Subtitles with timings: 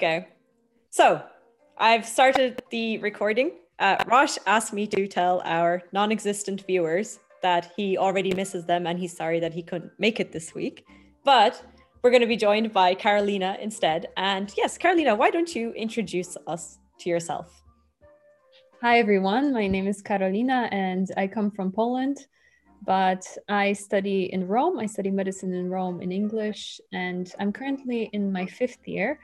[0.00, 0.28] Okay.
[0.88, 1.22] So
[1.76, 3.50] I've started the recording.
[3.78, 8.86] Uh, Rosh asked me to tell our non existent viewers that he already misses them
[8.86, 10.86] and he's sorry that he couldn't make it this week.
[11.22, 11.62] But
[12.00, 14.06] we're going to be joined by Carolina instead.
[14.16, 17.62] And yes, Carolina, why don't you introduce us to yourself?
[18.80, 19.52] Hi, everyone.
[19.52, 22.26] My name is Carolina and I come from Poland,
[22.86, 24.78] but I study in Rome.
[24.78, 29.20] I study medicine in Rome in English, and I'm currently in my fifth year.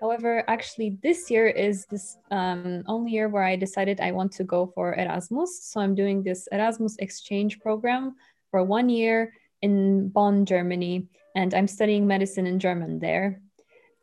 [0.00, 4.44] However, actually, this year is this um, only year where I decided I want to
[4.44, 5.64] go for Erasmus.
[5.64, 8.14] So I'm doing this Erasmus exchange program
[8.50, 13.42] for one year in Bonn, Germany, and I'm studying medicine in German there.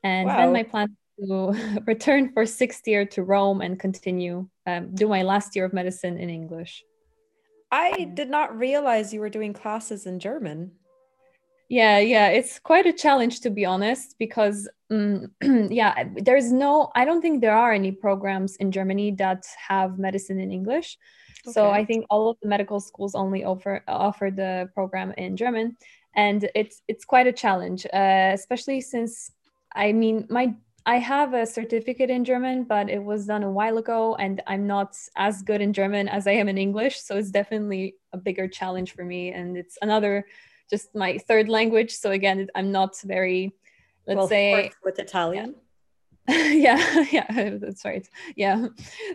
[0.03, 0.37] And wow.
[0.37, 5.23] then my plan to return for sixth year to Rome and continue um, do my
[5.23, 6.83] last year of medicine in English.
[7.71, 10.71] I did not realize you were doing classes in German.
[11.69, 15.31] Yeah, yeah, it's quite a challenge to be honest, because um,
[15.69, 20.39] yeah, there's no, I don't think there are any programs in Germany that have medicine
[20.39, 20.97] in English.
[21.45, 21.53] Okay.
[21.53, 25.77] So I think all of the medical schools only offer offer the program in German,
[26.15, 29.31] and it's it's quite a challenge, uh, especially since
[29.73, 33.77] I mean my I have a certificate in German, but it was done a while
[33.77, 37.01] ago, and I'm not as good in German as I am in English.
[37.01, 40.25] So it's definitely a bigger challenge for me, and it's another
[40.69, 41.91] just my third language.
[41.91, 43.53] So again, I'm not very,
[44.07, 45.51] let's well, say, with Italian.
[45.51, 45.57] Yeah.
[46.27, 47.25] yeah,
[47.61, 48.07] that's right.
[48.35, 48.67] Yeah,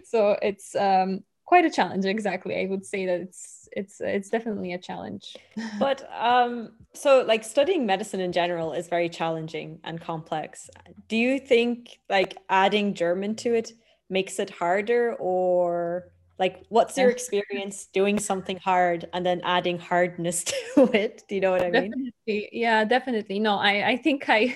[0.05, 2.07] so it's um, quite a challenge.
[2.07, 5.37] Exactly, I would say that it's it's it's definitely a challenge.
[5.79, 10.70] but um, so like studying medicine in general is very challenging and complex.
[11.09, 13.73] Do you think like adding German to it
[14.09, 20.45] makes it harder, or like what's your experience doing something hard and then adding hardness
[20.45, 24.25] to it do you know what i mean definitely yeah definitely no i i think
[24.29, 24.53] i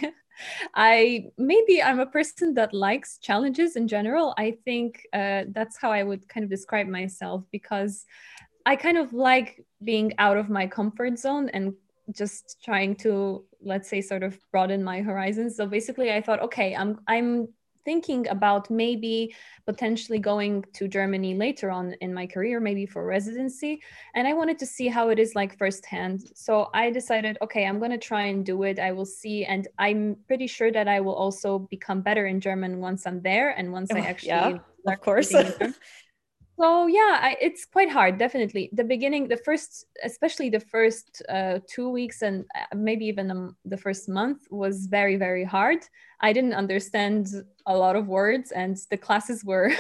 [0.74, 4.34] i maybe i'm a person that likes challenges in general.
[4.38, 8.04] I think uh, that's how i would kind of describe myself because
[8.64, 11.74] i kind of like being out of my comfort zone and
[12.12, 15.56] just trying to let's say sort of broaden my horizons.
[15.56, 17.48] So basically i thought okay i'm i'm
[17.86, 23.80] thinking about maybe potentially going to Germany later on in my career, maybe for residency.
[24.14, 26.20] And I wanted to see how it is like firsthand.
[26.34, 28.78] So I decided, okay, I'm going to try and do it.
[28.78, 29.46] I will see.
[29.46, 33.50] And I'm pretty sure that I will also become better in German once I'm there
[33.50, 34.28] and once I oh, actually.
[34.28, 34.58] Yeah,
[34.92, 35.32] of course.
[36.58, 38.70] so yeah I, it's quite hard definitely.
[38.72, 43.56] The beginning the first especially the first uh, two weeks and uh, maybe even um,
[43.64, 45.78] the first month was very very hard.
[46.20, 47.28] I didn't understand
[47.66, 49.70] a lot of words and the classes were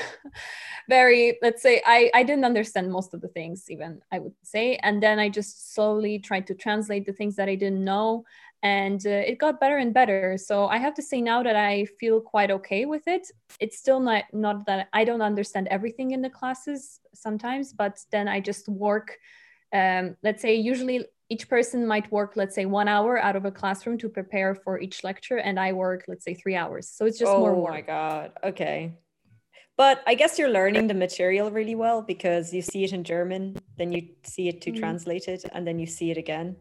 [0.88, 4.76] very let's say I, I didn't understand most of the things even i would say.
[4.82, 8.24] And then i just slowly tried to translate the things that i didn't know
[8.62, 10.36] and uh, it got better and better.
[10.38, 13.30] So i have to say now that i feel quite okay with it
[13.60, 18.28] it's still not not that i don't understand everything in the classes sometimes but then
[18.28, 19.18] i just work
[19.72, 23.50] um, let's say usually each person might work let's say one hour out of a
[23.50, 26.88] classroom to prepare for each lecture and i work let's say three hours.
[26.88, 27.72] So it's just oh more work.
[27.72, 28.32] my god.
[28.44, 28.94] Okay.
[29.76, 33.58] But i guess you're learning the material really well because you see it in german
[33.76, 34.80] then you see it to mm-hmm.
[34.80, 36.56] translate it and then you see it again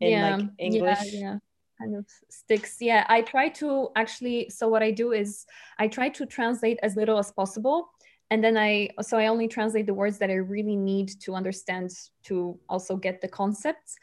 [0.00, 0.98] in yeah, like English?
[1.12, 1.38] Yeah, yeah,
[1.78, 2.76] kind of sticks.
[2.80, 4.50] Yeah, I try to actually.
[4.50, 5.46] So what I do is
[5.78, 7.90] I try to translate as little as possible,
[8.30, 11.90] and then I so I only translate the words that I really need to understand
[12.24, 13.96] to also get the concepts.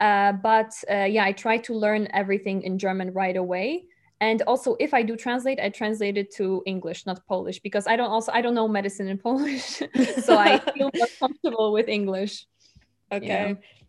[0.00, 3.84] Uh, but uh, yeah, I try to learn everything in German right away.
[4.22, 7.96] And also, if I do translate, I translate it to English, not Polish, because I
[7.96, 9.82] don't also I don't know medicine in Polish,
[10.22, 12.46] so I feel more comfortable with English.
[13.12, 13.26] Okay.
[13.26, 13.79] Yeah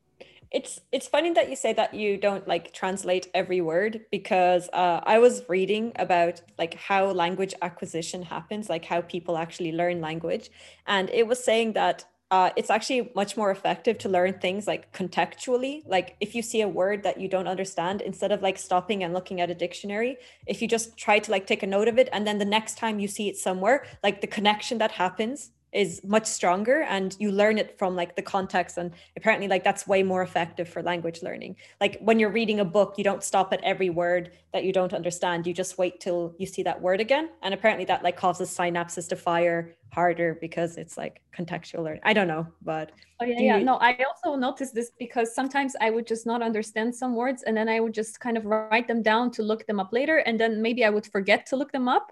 [0.51, 5.00] it's it's funny that you say that you don't like translate every word because uh,
[5.03, 10.50] i was reading about like how language acquisition happens like how people actually learn language.
[10.88, 14.94] And it was saying that uh, it's actually much more effective to learn things like
[14.94, 15.84] contextually.
[15.85, 19.13] Like if you see a word that you don't understand instead of like stopping and
[19.13, 22.07] looking at a dictionary if you just try to like take a note of it
[22.13, 26.01] and then the next time you see it somewhere like the connection that happens is
[26.03, 30.03] much stronger and you learn it from like the context and apparently like that's way
[30.03, 31.56] more effective for language learning.
[31.79, 34.94] Like when you're reading a book you don't stop at every word that you don't
[34.94, 35.47] understand.
[35.47, 39.07] You just wait till you see that word again and apparently that like causes synapses
[39.09, 42.92] to fire harder because it's like contextual or I don't know, but
[43.22, 43.58] oh yeah, yeah.
[43.58, 43.66] You...
[43.66, 47.56] No, I also noticed this because sometimes I would just not understand some words and
[47.56, 50.40] then I would just kind of write them down to look them up later, and
[50.40, 52.12] then maybe I would forget to look them up,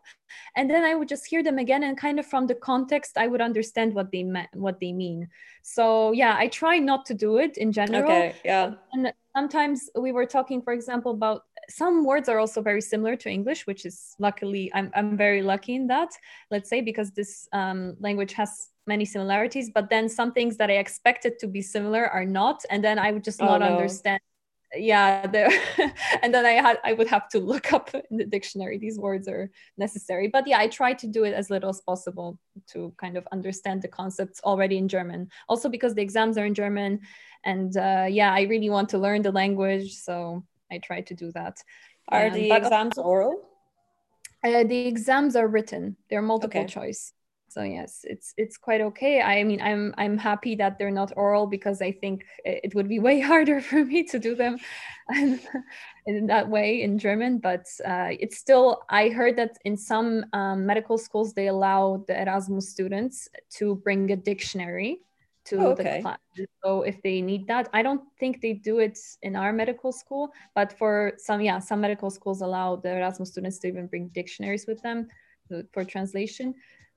[0.57, 3.27] and then I would just hear them again, and kind of from the context I
[3.27, 5.29] would understand what they meant, what they mean.
[5.61, 8.03] So yeah, I try not to do it in general.
[8.03, 8.35] Okay.
[8.43, 8.73] Yeah.
[8.91, 13.29] And sometimes we were talking, for example, about some words are also very similar to
[13.29, 16.09] English, which is luckily I'm I'm very lucky in that.
[16.51, 20.77] Let's say because this um, language has many similarities, but then some things that I
[20.77, 23.67] expected to be similar are not, and then I would just oh, not no.
[23.67, 24.19] understand
[24.75, 25.25] yeah
[26.21, 29.27] and then i had i would have to look up in the dictionary these words
[29.27, 32.37] are necessary but yeah i try to do it as little as possible
[32.67, 36.53] to kind of understand the concepts already in german also because the exams are in
[36.53, 36.99] german
[37.45, 41.31] and uh, yeah i really want to learn the language so i try to do
[41.33, 41.63] that.
[42.09, 43.41] Are um, the exams oral?
[44.43, 45.97] Uh, the exams are written.
[46.09, 46.67] They're multiple okay.
[46.67, 47.13] choice.
[47.49, 49.21] So yes it's it's quite okay.
[49.21, 52.99] I mean i'm i'm happy that they're not oral because i think it would be
[52.99, 54.57] way harder for me to do them
[56.05, 57.39] in that way in german.
[57.39, 62.21] But uh, it's still i heard that in some um, medical schools they allow the
[62.21, 63.27] erasmus students
[63.57, 65.01] to bring a dictionary
[65.49, 65.97] to oh, okay.
[65.97, 66.19] the class.
[66.63, 70.31] So if they need that i don't think they do it in our medical school
[70.55, 74.65] but for some yeah some medical schools allow the erasmus students to even bring dictionaries
[74.67, 75.07] with them
[75.73, 76.53] for translation.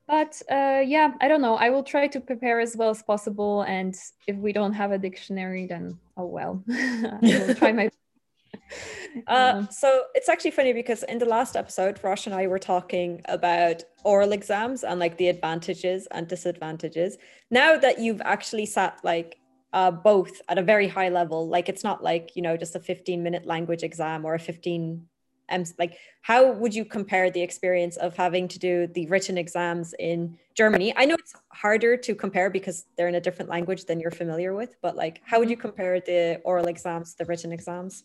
[0.06, 1.56] But uh, yeah i don't know.
[1.56, 3.94] I will try to prepare as well as possible and
[4.26, 6.62] if we don't have a dictionary then oh well.
[6.70, 7.88] I will try my
[9.26, 13.20] uh, so it's actually funny because in the last episode rosh and i were talking
[13.26, 17.18] about oral exams and like the advantages and disadvantages
[17.50, 19.38] now that you've actually sat like
[19.72, 22.80] uh, both at a very high level like it's not like you know just a
[22.80, 25.06] 15 minute language exam or a 15
[25.52, 29.94] um, like how would you compare the experience of having to do the written exams
[29.98, 30.94] in Germany?
[30.96, 34.54] I know it's harder to compare because they're in a different language than you're familiar
[34.54, 35.68] with, but like how would you mm-hmm.
[35.68, 38.04] compare the oral exams, the written exams?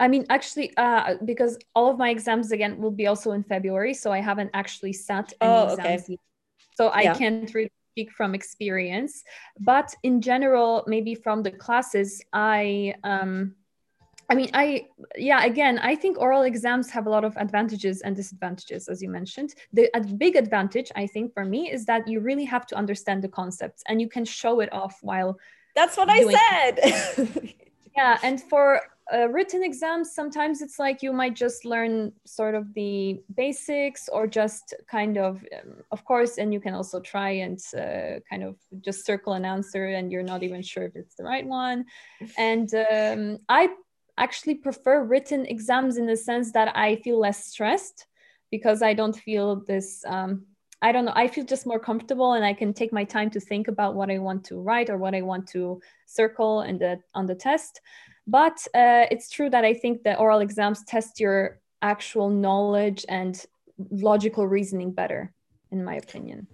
[0.00, 3.94] I mean, actually, uh, because all of my exams again will be also in February,
[3.94, 5.80] so I haven't actually sat any oh, exams.
[5.80, 6.04] Okay.
[6.08, 6.20] Yet.
[6.74, 7.14] So I yeah.
[7.14, 9.22] can't really speak from experience,
[9.60, 13.54] but in general, maybe from the classes, I um,
[14.30, 14.86] I mean, I,
[15.16, 19.08] yeah, again, I think oral exams have a lot of advantages and disadvantages, as you
[19.08, 19.56] mentioned.
[19.72, 23.24] The a big advantage, I think, for me is that you really have to understand
[23.24, 25.36] the concepts and you can show it off while.
[25.74, 27.54] That's what I said.
[27.96, 28.18] yeah.
[28.22, 28.80] And for
[29.12, 34.26] uh, written exams, sometimes it's like you might just learn sort of the basics or
[34.26, 38.56] just kind of, um, of course, and you can also try and uh, kind of
[38.80, 41.84] just circle an answer and you're not even sure if it's the right one.
[42.38, 43.70] And um, I
[44.16, 48.06] actually prefer written exams in the sense that I feel less stressed
[48.50, 50.04] because I don't feel this.
[50.06, 50.46] Um,
[50.82, 51.12] I don't know.
[51.14, 54.10] I feel just more comfortable, and I can take my time to think about what
[54.10, 57.80] I want to write or what I want to circle and the on the test.
[58.26, 63.42] But uh, it's true that I think the oral exams test your actual knowledge and
[63.90, 65.32] logical reasoning better,
[65.70, 66.46] in my opinion.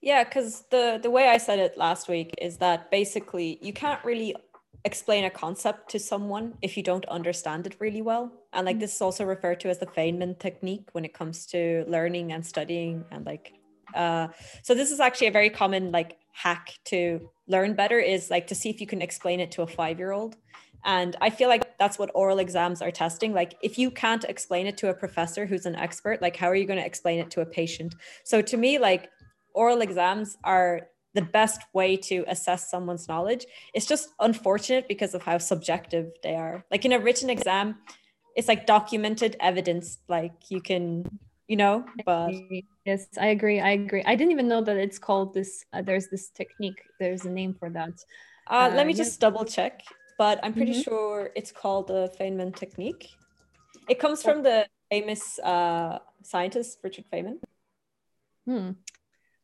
[0.00, 4.04] Yeah, because the the way I said it last week is that basically you can't
[4.04, 4.36] really
[4.84, 8.30] explain a concept to someone if you don't understand it really well.
[8.52, 8.80] And like mm.
[8.80, 12.44] this is also referred to as the Feynman technique when it comes to learning and
[12.44, 13.54] studying and like
[13.94, 14.28] uh
[14.62, 18.54] so this is actually a very common like hack to learn better is like to
[18.54, 20.36] see if you can explain it to a 5-year-old.
[20.84, 23.32] And I feel like that's what oral exams are testing.
[23.32, 26.54] Like, if you can't explain it to a professor who's an expert, like, how are
[26.54, 27.94] you going to explain it to a patient?
[28.24, 29.10] So, to me, like,
[29.54, 33.46] oral exams are the best way to assess someone's knowledge.
[33.72, 36.64] It's just unfortunate because of how subjective they are.
[36.70, 37.76] Like in a written exam,
[38.36, 41.04] it's like documented evidence, like you can,
[41.46, 42.32] you know, but
[42.84, 43.60] yes, I agree.
[43.60, 44.02] I agree.
[44.04, 45.64] I didn't even know that it's called this.
[45.72, 46.82] Uh, there's this technique.
[46.98, 47.92] There's a name for that.
[48.48, 49.82] Uh, let me uh, just double check,
[50.18, 50.82] but I'm pretty mm-hmm.
[50.82, 53.10] sure it's called the Feynman technique.
[53.88, 57.38] It comes from the famous uh, scientist Richard Feynman.
[58.46, 58.72] Hmm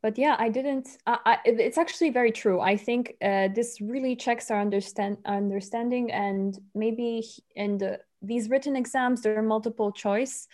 [0.02, 4.16] but yeah i didn't I, I, it's actually very true i think uh, this really
[4.16, 7.24] checks our understand understanding and maybe
[7.56, 10.48] in the, these written exams there are multiple choice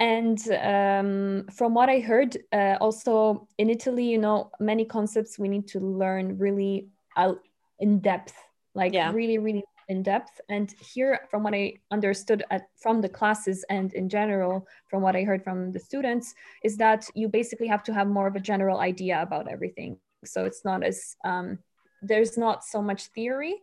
[0.00, 5.48] and um, from what i heard uh, also in italy you know many concepts we
[5.48, 6.88] need to learn really
[7.80, 8.34] in depth
[8.78, 9.12] like yeah.
[9.12, 10.40] really really in depth.
[10.48, 15.16] And here, from what I understood at, from the classes and in general, from what
[15.16, 18.40] I heard from the students, is that you basically have to have more of a
[18.40, 19.98] general idea about everything.
[20.24, 21.58] So it's not as, um,
[22.02, 23.56] there's not so much theory.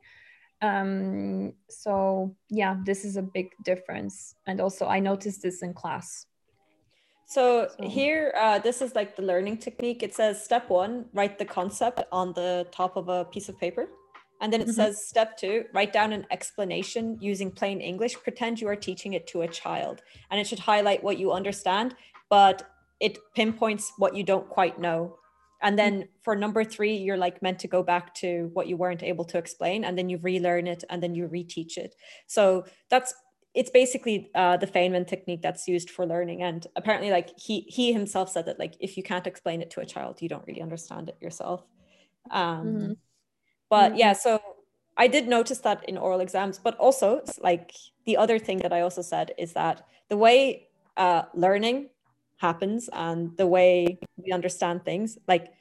[0.62, 4.36] Um, so yeah, this is a big difference.
[4.48, 6.26] And also, I noticed this in class.
[7.28, 10.04] So, so, here, uh, this is like the learning technique.
[10.04, 13.90] It says step one, write the concept on the top of a piece of paper.
[14.42, 14.74] And then it mm-hmm.
[14.74, 18.16] says step two, write down an explanation using plain English.
[18.22, 20.02] Pretend you are teaching it to a child.
[20.30, 21.96] And it should highlight what you understand,
[22.30, 25.18] but it pinpoints what you don't quite know.
[25.62, 26.10] And then mm-hmm.
[26.22, 29.38] for number three, you're like meant to go back to what you weren't able to
[29.38, 31.96] explain, and then you relearn it and then you reteach it.
[32.28, 33.14] So that's
[33.56, 36.44] it's basically uh, the Feynman technique that's used for learning.
[36.44, 39.80] And apparently, like he he himself said that like if you can't explain it to
[39.80, 41.64] a child, you don't really understand it yourself.
[42.32, 42.92] Um, mm-hmm.
[43.76, 44.00] But mm-hmm.
[44.04, 44.40] yeah, so
[44.96, 47.74] I did notice that in oral exams, but also like
[48.06, 51.90] the other thing that I also said is that the way uh, learning
[52.38, 55.52] happens and the way we understand things, like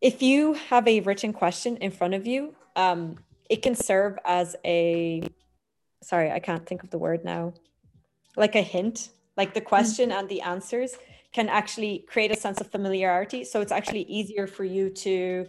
[0.00, 3.18] if you have a written question in front of you, um,
[3.50, 5.22] it can serve as a
[6.02, 7.52] sorry, I can't think of the word now,
[8.34, 10.20] like a hint, like the question mm-hmm.
[10.20, 10.96] and the answers
[11.34, 13.44] can actually create a sense of familiarity.
[13.44, 15.46] So it's actually easier for you to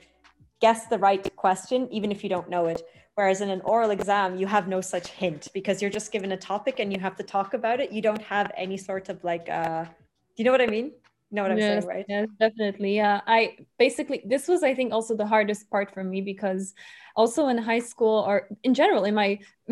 [0.61, 2.81] guess the right question, even if you don't know it.
[3.15, 6.37] Whereas in an oral exam, you have no such hint because you're just given a
[6.37, 7.91] topic and you have to talk about it.
[7.91, 9.89] You don't have any sort of like, uh, do
[10.35, 10.91] you know what I mean?
[11.31, 12.05] You know what I'm yes, saying, right?
[12.09, 12.95] Yes, definitely.
[12.95, 13.21] Yeah.
[13.25, 16.73] I basically, this was, I think, also the hardest part for me because
[17.15, 19.39] also in high school or in general, in my,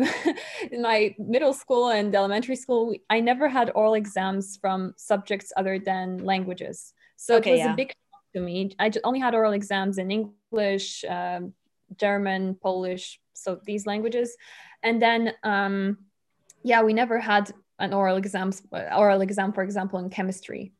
[0.72, 5.78] in my middle school and elementary school, I never had oral exams from subjects other
[5.78, 6.94] than languages.
[7.16, 7.72] So okay, it was yeah.
[7.74, 7.92] a big
[8.34, 8.74] to me.
[8.78, 10.34] I only had oral exams in English,
[11.08, 11.52] um,
[11.96, 14.36] German, Polish, so these languages.
[14.82, 15.98] And then, um,
[16.62, 20.72] yeah, we never had an oral exam, oral exam, for example, in chemistry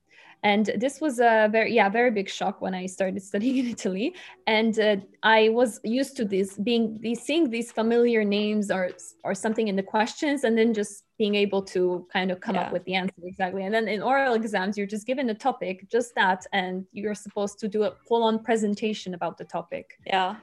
[0.45, 4.15] and this was a very yeah very big shock when i started studying in italy.
[4.47, 8.91] And uh, i was used to this being these seeing these familiar names or
[9.25, 12.63] or something in the questions and then just being able to kind of come yeah.
[12.63, 13.63] up with the answer exactly.
[13.65, 17.59] And then in oral exams you're just given a topic just that and you're supposed
[17.61, 19.99] to do a full-on presentation about the topic.
[20.07, 20.37] Yeah.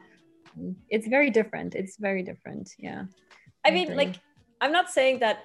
[0.90, 1.76] It's very different.
[1.76, 2.74] It's very different.
[2.78, 3.04] Yeah.
[3.66, 4.06] I, I mean agree.
[4.06, 4.16] like
[4.62, 5.38] i'm not saying that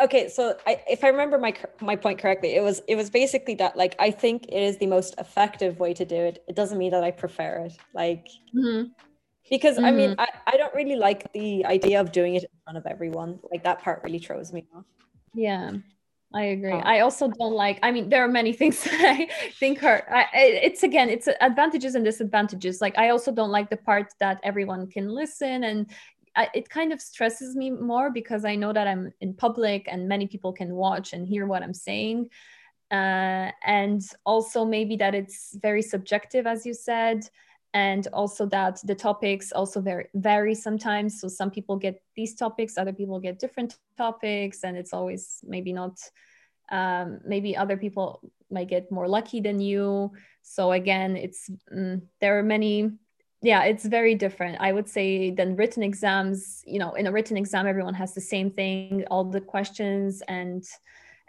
[0.00, 3.54] okay so I, if i remember my my point correctly it was it was basically
[3.56, 6.78] that like i think it is the most effective way to do it it doesn't
[6.78, 8.90] mean that i prefer it like mm-hmm.
[9.50, 9.84] because mm-hmm.
[9.84, 10.20] i mean mm-hmm.
[10.20, 13.62] I, I don't really like the idea of doing it in front of everyone like
[13.64, 14.84] that part really throws me off
[15.34, 15.72] yeah
[16.34, 16.72] I agree.
[16.72, 16.78] Oh.
[16.78, 17.78] I also don't like.
[17.82, 20.04] I mean, there are many things that I think are.
[20.10, 22.80] I, it's again, it's advantages and disadvantages.
[22.80, 25.86] Like I also don't like the part that everyone can listen and
[26.36, 30.08] I, it kind of stresses me more because I know that I'm in public and
[30.08, 32.28] many people can watch and hear what I'm saying.
[32.90, 37.28] Uh, and also maybe that it's very subjective, as you said,
[37.72, 41.20] and also that the topics also vary, vary sometimes.
[41.20, 45.72] So some people get these topics, other people get different topics, and it's always maybe
[45.72, 45.98] not.
[46.72, 50.12] Um, maybe other people might get more lucky than you.
[50.42, 52.90] So again, it's mm, there are many
[53.44, 57.36] yeah it's very different i would say than written exams you know in a written
[57.36, 60.64] exam everyone has the same thing all the questions and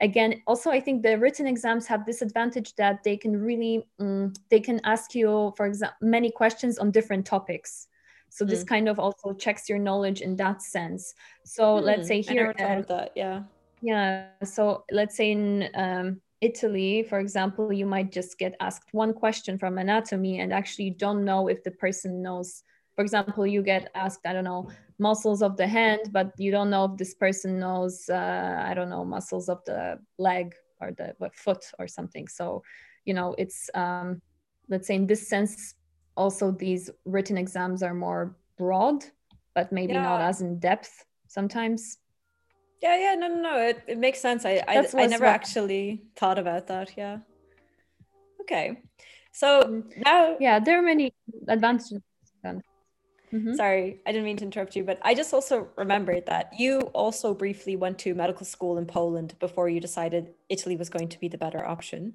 [0.01, 4.31] again also i think the written exams have this advantage that they can really um,
[4.50, 7.88] they can ask you for example many questions on different topics
[8.29, 8.67] so this mm.
[8.67, 11.84] kind of also checks your knowledge in that sense so mm.
[11.84, 13.43] let's say here uh, that yeah
[13.81, 19.13] yeah so let's say in um, Italy, for example, you might just get asked one
[19.13, 22.63] question from anatomy and actually don't know if the person knows.
[22.96, 26.70] For example, you get asked, I don't know, muscles of the hand, but you don't
[26.70, 31.15] know if this person knows, uh, I don't know, muscles of the leg or the
[31.34, 32.27] foot or something.
[32.27, 32.63] So,
[33.06, 34.22] you know, it's, um,
[34.70, 35.75] let's say in this sense,
[36.15, 39.04] also these written exams are more broad,
[39.54, 40.04] but maybe yeah.
[40.04, 41.98] not as in depth sometimes.
[42.82, 43.58] Yeah, yeah, no, no, no.
[43.58, 44.46] It, it makes sense.
[44.46, 46.91] I I, I never actually thought about that.
[46.98, 47.20] Yeah.
[48.41, 48.82] Okay.
[49.32, 51.13] So now Yeah, there are many
[51.48, 52.01] advantages.
[53.36, 53.55] Mm-hmm.
[53.55, 57.34] Sorry, I didn't mean to interrupt you, but I just also remembered that you also
[57.34, 61.27] briefly went to medical school in Poland before you decided Italy was going to be
[61.27, 62.13] the better option.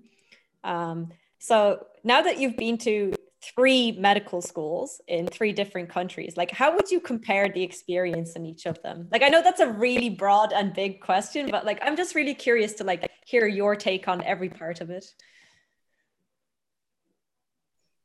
[0.64, 6.37] Um, so now that you've been to three medical schools in three different countries.
[6.37, 9.09] Like how would you compare the experience in each of them?
[9.11, 12.35] Like i know that's a really broad and big question but like i'm just really
[12.35, 15.06] curious to like hear your take on every part of it.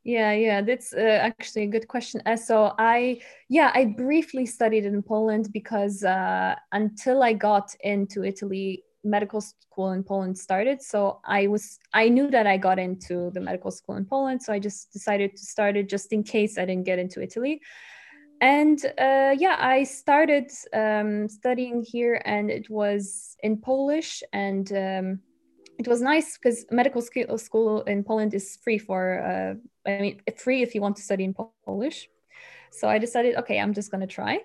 [0.05, 2.21] Yeah yeah that's uh, actually a good question.
[2.25, 8.23] Uh, so i yeah i briefly studied in poland because uh, until i got into
[8.23, 10.81] italy medical school in Poland started.
[10.81, 14.51] So I was I knew that I got into the medical school in Poland, so
[14.51, 17.61] I just decided to start it just in case I didn't get into Italy.
[18.41, 25.19] And uh, yeah, I started um, studying here, and it was in Polish, and um,
[25.79, 30.63] it was nice because medical school in Poland is free for uh, I mean free
[30.63, 31.35] if you want to study in
[31.65, 32.09] Polish.
[32.71, 34.39] So I decided, okay, I'm just gonna try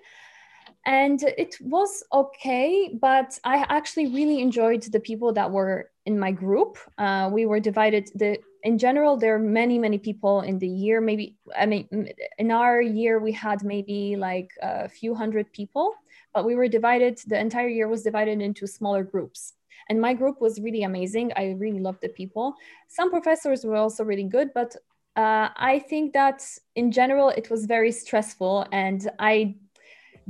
[0.85, 6.31] and it was okay but i actually really enjoyed the people that were in my
[6.31, 6.77] group.
[6.97, 11.01] Uh, we were divided the in general there are many many people in the year.
[11.01, 15.93] Maybe i mean in our year we had maybe like a few hundred people
[16.33, 19.53] but we were divided the entire year was divided into smaller groups.
[19.89, 21.33] And my group was really amazing.
[21.35, 22.55] I really loved the people.
[22.87, 24.75] Some professors were also really good but
[25.17, 26.41] uh, i think that
[26.75, 29.53] in general it was very stressful and i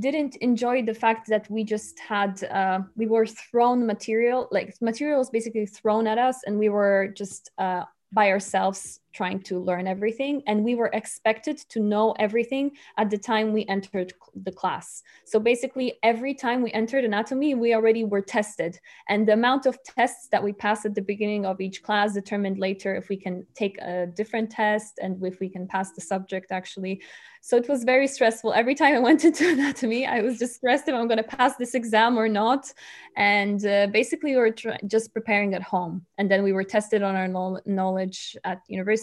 [0.01, 5.19] didn't enjoy the fact that we just had uh, we were thrown material like material
[5.19, 9.87] was basically thrown at us and we were just uh, by ourselves trying to learn
[9.87, 14.13] everything and we were expected to know everything at the time we entered
[14.43, 19.33] the class so basically every time we entered anatomy we already were tested and the
[19.33, 23.09] amount of tests that we pass at the beginning of each class determined later if
[23.09, 27.01] we can take a different test and if we can pass the subject actually
[27.43, 28.53] so it was very stressful.
[28.53, 31.55] Every time I went into anatomy, I was just stressed if I'm going to pass
[31.57, 32.71] this exam or not.
[33.17, 36.05] And uh, basically, we were tr- just preparing at home.
[36.19, 39.00] And then we were tested on our no- knowledge at university,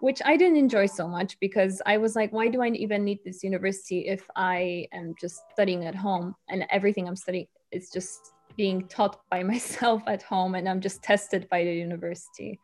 [0.00, 3.20] which I didn't enjoy so much because I was like, why do I even need
[3.24, 8.32] this university if I am just studying at home and everything I'm studying is just
[8.56, 12.58] being taught by myself at home and I'm just tested by the university.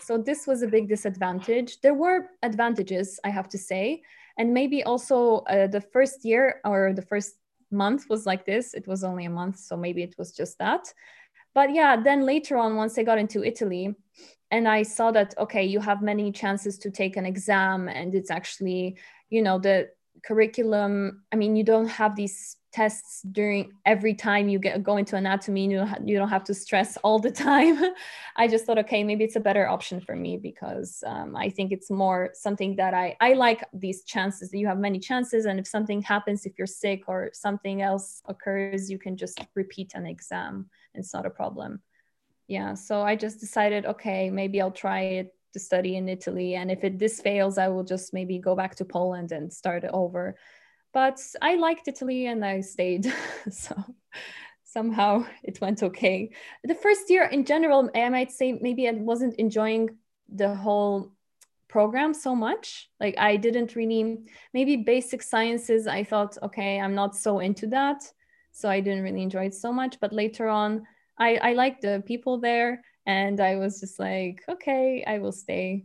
[0.00, 1.80] So this was a big disadvantage.
[1.80, 4.02] There were advantages, I have to say
[4.38, 7.34] and maybe also uh, the first year or the first
[7.70, 10.90] month was like this it was only a month so maybe it was just that
[11.58, 13.84] but yeah then later on once i got into italy
[14.52, 18.30] and i saw that okay you have many chances to take an exam and it's
[18.30, 18.96] actually
[19.28, 19.88] you know the
[20.22, 25.16] curriculum i mean you don't have these tests during every time you get go into
[25.16, 27.76] anatomy you you don't have to stress all the time.
[28.36, 31.72] I just thought okay maybe it's a better option for me because um, i think
[31.72, 34.52] it's more something that i i like these chances.
[34.52, 38.90] You have many chances and if something happens if you're sick or something else occurs
[38.92, 41.80] you can just repeat an exam it's not a problem
[42.46, 46.70] yeah so i just decided okay maybe i'll try it to study in italy and
[46.70, 49.90] if it this fails i will just maybe go back to poland and start it
[49.92, 50.36] over
[50.92, 53.12] but I liked Italy and I stayed.
[53.50, 53.74] so
[54.64, 56.30] somehow it went okay.
[56.64, 59.90] The first year in general, I might say maybe I wasn't enjoying
[60.28, 61.12] the whole
[61.68, 62.90] program so much.
[63.00, 64.18] Like I didn't really,
[64.54, 68.02] maybe basic sciences, I thought, okay, I'm not so into that.
[68.58, 70.00] So I didn't really enjoy it so much.
[70.00, 70.84] But later on,
[71.16, 75.84] I, I liked the people there and I was just like, okay, I will stay.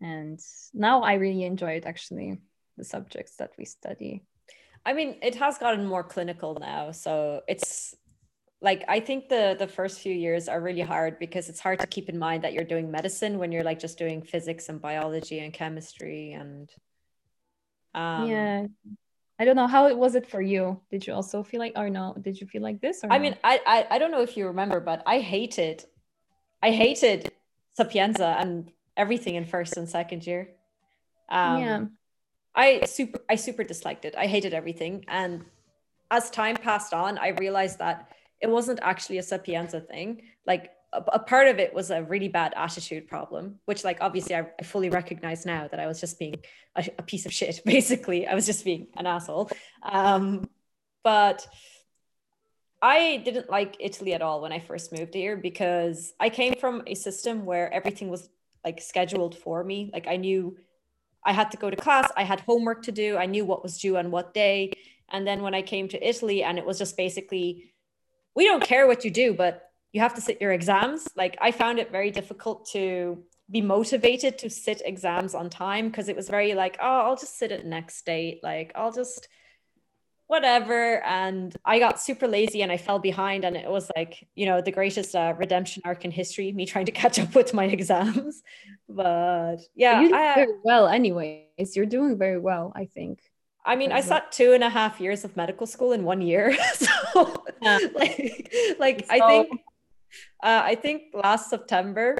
[0.00, 0.38] And
[0.72, 2.40] now I really enjoy it actually
[2.76, 4.22] the subjects that we study.
[4.86, 7.94] I mean, it has gotten more clinical now, so it's
[8.60, 11.86] like I think the the first few years are really hard because it's hard to
[11.86, 15.38] keep in mind that you're doing medicine when you're like just doing physics and biology
[15.38, 16.68] and chemistry and
[17.94, 18.66] um, yeah.
[19.42, 20.80] I don't know how it was it for you.
[20.88, 22.14] Did you also feel like or no?
[22.22, 23.00] Did you feel like this?
[23.02, 25.84] I mean, I, I I don't know if you remember, but I hated,
[26.62, 27.32] I hated
[27.74, 30.50] Sapienza and everything in first and second year.
[31.28, 31.80] Um, yeah.
[32.54, 34.14] I super I super disliked it.
[34.16, 35.04] I hated everything.
[35.08, 35.44] And
[36.12, 40.22] as time passed on, I realized that it wasn't actually a sapienza thing.
[40.46, 44.46] Like a, part of it was a really bad attitude problem, which like obviously I,
[44.60, 46.36] I fully recognize now that I was just being
[46.76, 47.60] a, a, piece of shit.
[47.66, 49.50] Basically, I was just being an asshole.
[49.82, 50.48] Um,
[51.02, 51.46] but
[52.80, 56.82] I didn't like Italy at all when I first moved here because I came from
[56.86, 58.28] a system where everything was
[58.64, 59.90] like scheduled for me.
[59.92, 60.56] Like I knew
[61.24, 63.78] I had to go to class, I had homework to do, I knew what was
[63.78, 64.72] due on what day.
[65.08, 67.72] And then when I came to Italy, and it was just basically,
[68.34, 71.08] we don't care what you do, but you have to sit your exams.
[71.16, 76.08] Like I found it very difficult to be motivated to sit exams on time because
[76.08, 78.40] it was very like, oh, I'll just sit it next date.
[78.42, 79.28] Like I'll just
[80.32, 81.04] whatever.
[81.04, 83.44] And I got super lazy and I fell behind.
[83.44, 86.86] And it was like, you know, the greatest uh, redemption arc in history, me trying
[86.86, 88.42] to catch up with my exams.
[88.88, 91.76] But yeah, you did I, very well, anyways.
[91.76, 93.20] You're doing very well, I think.
[93.64, 96.56] I mean, I sat two and a half years of medical school in one year.
[96.74, 97.78] so, yeah.
[97.94, 99.60] like, like so, I think,
[100.42, 102.18] uh, I think last September,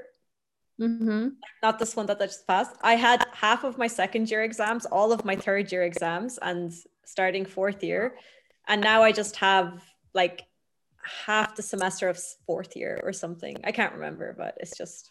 [0.80, 1.28] mm-hmm.
[1.62, 4.86] not this one that I just passed, I had half of my second year exams,
[4.86, 6.72] all of my third year exams, and
[7.04, 8.16] starting fourth year.
[8.68, 9.82] And now I just have
[10.14, 10.42] like
[11.26, 13.56] half the semester of fourth year or something.
[13.64, 15.10] I can't remember, but it's just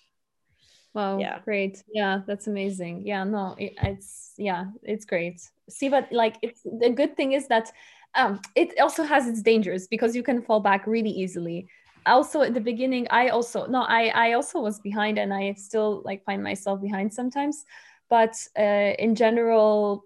[0.93, 1.39] Wow, yeah.
[1.45, 1.83] great.
[1.93, 3.03] Yeah, that's amazing.
[3.05, 5.41] Yeah, no, it, it's yeah, it's great.
[5.69, 7.71] See, but like it's the good thing is that
[8.15, 11.67] um it also has its dangers because you can fall back really easily.
[12.05, 16.01] Also at the beginning, I also no, I I also was behind and I still
[16.05, 17.65] like find myself behind sometimes.
[18.09, 20.03] But uh in general,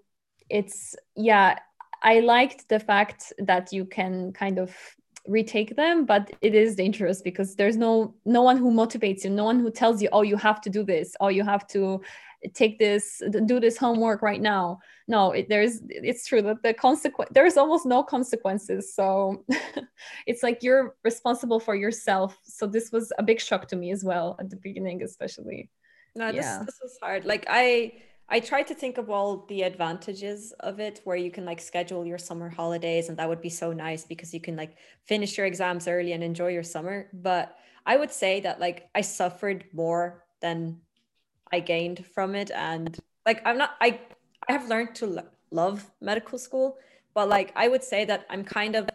[0.49, 1.59] it's yeah,
[2.01, 4.75] I liked the fact that you can kind of
[5.27, 9.43] retake them but it is dangerous because there's no no one who motivates you no
[9.43, 11.99] one who tells you oh you have to do this or you have to
[12.53, 14.79] take this do this homework right now.
[15.07, 18.93] No it, there's it's true that the consequence there's almost no consequences.
[18.93, 19.43] So
[20.27, 22.37] it's like you're responsible for yourself.
[22.43, 25.69] So this was a big shock to me as well at the beginning especially.
[26.15, 26.63] No this, yeah.
[26.65, 27.25] this was hard.
[27.25, 27.93] Like i
[28.27, 32.05] I tried to think of all the advantages of it where you can like schedule
[32.05, 35.45] your summer holidays and that would be so nice because you can like finish your
[35.45, 37.07] exams early and enjoy your summer.
[37.13, 37.55] But
[37.85, 40.81] I would say that like I suffered more than
[41.55, 43.99] I gained from it and like I'm not I
[44.47, 46.77] I have learned to lo- love medical school,
[47.13, 48.89] but like I would say that I'm kind of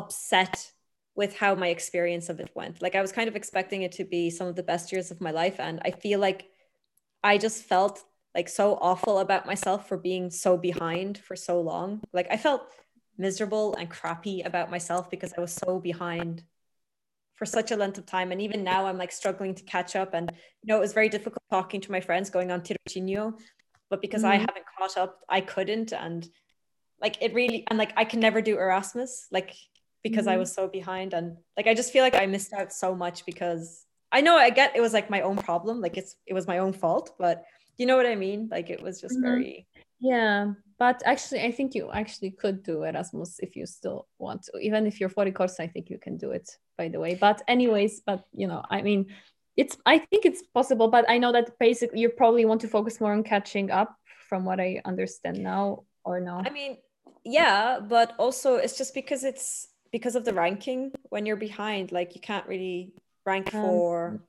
[0.00, 0.72] upset
[1.16, 2.80] with how my experience of it went.
[2.80, 5.20] Like I was kind of expecting it to be some of the best years of
[5.20, 6.40] my life and I feel like
[7.24, 8.04] I just felt
[8.36, 12.02] like so awful about myself for being so behind for so long.
[12.12, 12.62] Like I felt
[13.18, 16.44] miserable and crappy about myself because I was so behind
[17.36, 18.32] for such a length of time.
[18.32, 20.14] And even now I'm like struggling to catch up.
[20.14, 20.30] And
[20.62, 23.38] you know, it was very difficult talking to my friends going on tirocinio,
[23.88, 24.32] but because mm-hmm.
[24.32, 25.92] I haven't caught up, I couldn't.
[25.92, 26.26] And
[27.00, 29.54] like it really and like I can never do Erasmus, like
[30.02, 30.34] because mm-hmm.
[30.34, 31.12] I was so behind.
[31.12, 34.50] And like I just feel like I missed out so much because I know I
[34.50, 37.44] get it was like my own problem, like it's it was my own fault, but
[37.76, 38.48] you know what I mean?
[38.50, 39.24] Like it was just mm-hmm.
[39.24, 39.66] very
[40.00, 40.52] yeah.
[40.78, 44.58] But actually, I think you actually could do Erasmus if you still want to.
[44.58, 47.14] Even if you're fuori corso, I think you can do it, by the way.
[47.14, 49.06] But anyways, but you know, I mean,
[49.56, 53.00] it's I think it's possible, but I know that basically you probably want to focus
[53.00, 53.96] more on catching up
[54.28, 56.76] from what I understand now, or not I mean,
[57.24, 62.14] yeah, but also it's just because it's because of the ranking when you're behind, like
[62.14, 62.92] you can't really
[63.24, 64.20] rank um, for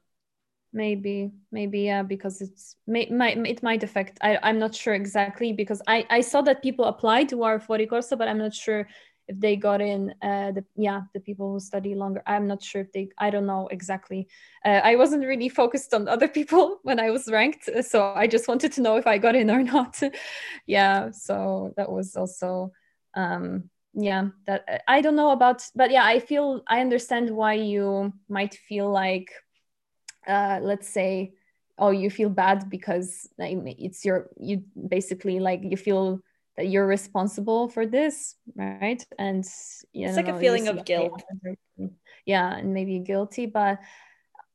[0.74, 5.54] maybe maybe yeah because it's may, might it might affect I, i'm not sure exactly
[5.54, 8.88] because i i saw that people applied to our fuori corso but i'm not sure
[9.28, 12.24] if they got in uh the yeah the people who study longer.
[12.26, 14.28] I'm not sure if they i don't know exactly.
[14.66, 18.48] Uh, i wasn't really focused on other people when i was ranked so i just
[18.48, 20.02] wanted to know if i got in or not.
[20.66, 22.72] Yeah so that was also
[23.16, 28.14] um yeah that i don't know about but yeah i feel i understand why you
[28.30, 29.32] might feel like
[30.28, 31.34] uh, let's say
[31.80, 36.20] oh you feel bad because it's your you basically like you feel
[36.58, 39.06] that you're responsible for this right?
[39.20, 39.46] And
[39.94, 41.24] you it's know, like a feeling of guilt.
[42.26, 43.80] Yeah and maybe guilty but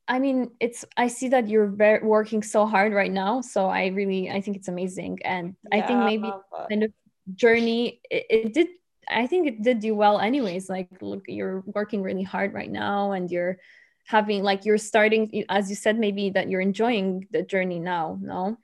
[0.07, 3.87] i mean it's i see that you're very, working so hard right now so i
[3.87, 5.19] really i think it's amazing.
[5.23, 6.31] And yeah, i think maybe
[6.69, 6.91] kind of
[7.35, 8.67] journey it, it did
[9.09, 10.69] i think it did do well anyways.
[10.69, 13.57] Like look you're working really hard right now and you're
[14.05, 18.57] having like you're starting as you said maybe that you're enjoying the journey now no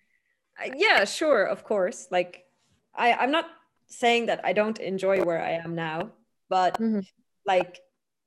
[0.75, 2.43] yeah sure of course like
[2.95, 3.45] i i'm not
[3.87, 6.11] saying that i don't enjoy where i am now
[6.49, 6.99] but mm-hmm.
[7.45, 7.79] like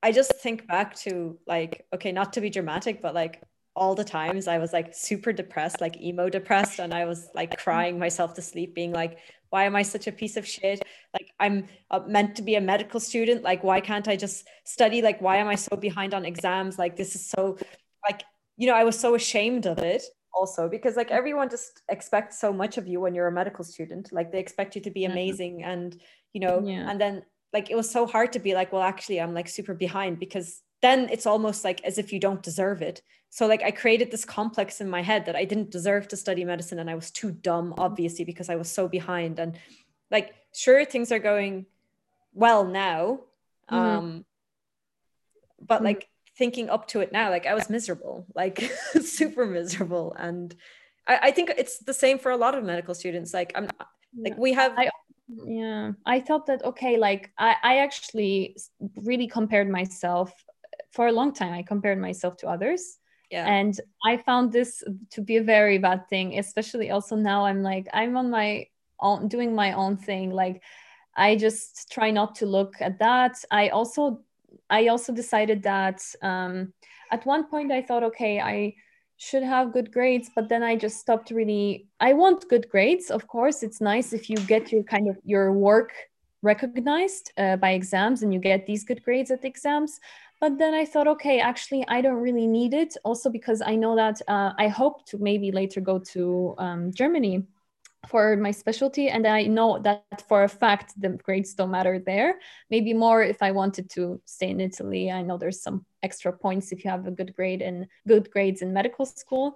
[0.02, 3.42] i just think back to like okay not to be dramatic but like
[3.74, 7.58] all the times I was like super depressed, like emo depressed, and I was like
[7.58, 9.18] crying myself to sleep, being like,
[9.50, 10.82] why am I such a piece of shit?
[11.12, 11.68] Like, I'm
[12.06, 13.42] meant to be a medical student.
[13.42, 15.02] Like, why can't I just study?
[15.02, 16.78] Like, why am I so behind on exams?
[16.78, 17.58] Like, this is so,
[18.08, 18.22] like,
[18.56, 20.02] you know, I was so ashamed of it
[20.34, 24.10] also because like everyone just expects so much of you when you're a medical student.
[24.10, 26.00] Like, they expect you to be amazing and,
[26.32, 26.90] you know, yeah.
[26.90, 29.74] and then like it was so hard to be like, well, actually, I'm like super
[29.74, 33.02] behind because then it's almost like as if you don't deserve it.
[33.30, 36.44] So like I created this complex in my head that I didn't deserve to study
[36.44, 39.56] medicine and I was too dumb obviously because I was so behind and
[40.10, 41.64] like sure things are going
[42.34, 43.20] well now
[43.70, 43.74] mm-hmm.
[43.74, 44.24] um
[45.66, 45.86] but mm-hmm.
[45.86, 50.54] like thinking up to it now like I was miserable like super miserable and
[51.06, 53.88] I, I think it's the same for a lot of medical students like I'm not,
[54.14, 54.90] like we have I,
[55.46, 58.56] yeah i thought that okay like I, I actually
[58.96, 60.34] really compared myself
[60.92, 62.98] for a long time i compared myself to others.
[63.30, 63.46] Yeah.
[63.46, 67.88] and i found this to be a very bad thing especially also now i'm like
[67.94, 68.66] i'm on my
[69.02, 70.30] own doing my own thing.
[70.30, 70.62] Like
[71.14, 73.44] i just try not to look at that.
[73.50, 74.22] I also
[74.70, 76.72] i also decided that um,
[77.10, 78.74] at one point i thought okay i
[79.16, 83.26] should have good grades but then i just stopped really i want good grades of
[83.26, 83.62] course.
[83.62, 85.92] It's nice if you get your kind of your work
[86.42, 90.00] recognized uh, by exams and you get these good grades at the exams
[90.42, 92.96] but then i thought okay actually i don't really need it.
[93.04, 97.44] Also because i know that uh, i hope to maybe later go to um, germany
[98.08, 99.08] for my specialty.
[99.08, 102.40] And i know that for a fact the grades don't matter there.
[102.68, 105.10] Maybe more if i wanted to stay in italy.
[105.10, 108.60] I know there's some extra points if you have a good grade and good grades
[108.62, 109.54] in medical school.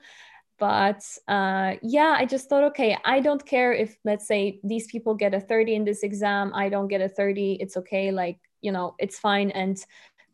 [0.58, 5.14] But uh, yeah i just thought okay i don't care if let's say these people
[5.14, 6.52] get a 30 in this exam.
[6.54, 8.12] I don't get a 30 it's okay.
[8.12, 9.50] Like you know it's fine.
[9.50, 9.76] And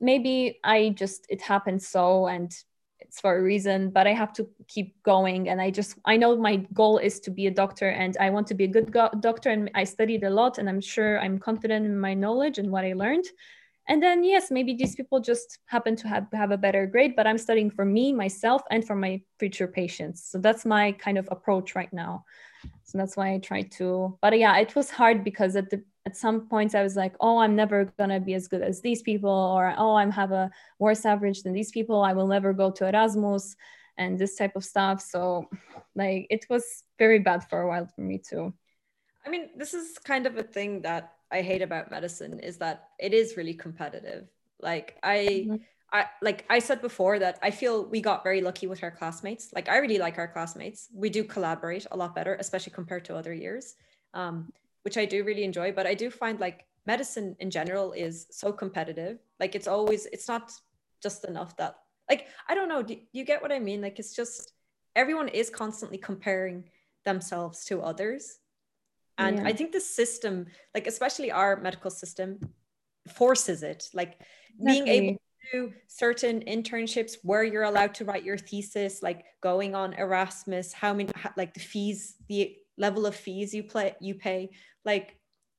[0.03, 2.53] maybe I just it happened so and
[2.99, 5.49] it's for a reason but i have to keep going.
[5.49, 8.47] And i just i know my goal is to be a doctor and i want
[8.49, 9.51] to be a good go- doctor.
[9.51, 12.85] And i studied a lot and i'm sure i'm confident in my knowledge and what
[12.85, 13.25] i learned.
[13.89, 17.27] And then yes maybe these people just happen to have, have a better grade but
[17.27, 20.25] i'm studying for me myself and for my future patients.
[20.31, 22.25] So that's my kind of approach right now.
[22.85, 26.17] So that's why i try to but yeah it was hard because at the at
[26.17, 29.31] some points i was like oh i'm never gonna be as good as these people
[29.31, 32.87] or oh i'm have a worse average than these people i will never go to
[32.87, 33.57] erasmus
[33.99, 35.49] and this type of stuff so
[35.95, 38.53] like it was very bad for a while for me too
[39.27, 42.91] i mean this is kind of a thing that I hate about medicine is that
[42.99, 44.29] it is really competitive.
[44.61, 45.17] Like I
[45.49, 45.57] mm-hmm.
[45.91, 49.51] I like I said before that I feel we got very lucky with our classmates.
[49.53, 50.89] Like I really like our classmates.
[50.95, 53.75] We do collaborate a lot better, especially compared to other years,
[54.13, 55.73] um, which I do really enjoy.
[55.73, 59.19] But I do find like medicine in general is so competitive.
[59.41, 60.53] Like it's always it's not
[61.03, 61.77] just enough that
[62.11, 62.83] like I don't know.
[62.83, 63.81] Do you get what I mean?
[63.81, 64.53] Like it's just
[64.95, 66.65] everyone is constantly comparing
[67.05, 68.39] themselves to others
[69.19, 69.45] and yeah.
[69.45, 72.39] i think the system like especially our medical system
[73.09, 74.19] forces it like
[74.65, 75.19] being able to
[75.53, 80.95] do certain internships where you're allowed to write your thesis like going on erasmus how
[80.95, 84.51] many like the fees the level of fees you play you pay
[84.85, 85.17] like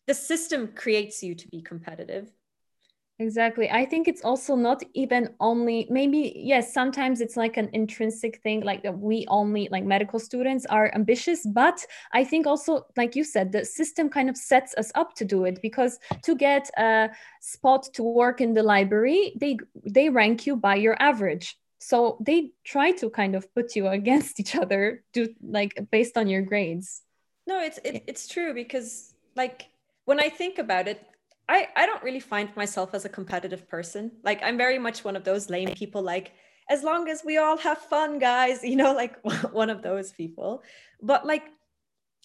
[0.07, 2.31] the system creates you to be competitive
[3.19, 3.69] Exactly.
[3.69, 8.61] I think it's also not even only maybe yes, sometimes it's like an intrinsic thing
[8.61, 13.23] like that we only like medical students are ambitious, but I think also like you
[13.23, 17.11] said the system kind of sets us up to do it because to get a
[17.39, 21.55] spot to work in the library, they they rank you by your average.
[21.79, 26.27] So they try to kind of put you against each other do like based on
[26.27, 27.03] your grades.
[27.47, 29.67] No, it's it, it's true because like
[30.05, 31.05] when I think about it,
[31.49, 34.11] I, I don't really find myself as a competitive person.
[34.23, 36.33] Like I'm very much one of those lame people like
[36.69, 39.17] as long as we all have fun guys, you know, like
[39.53, 40.63] one of those people.
[41.01, 41.43] But like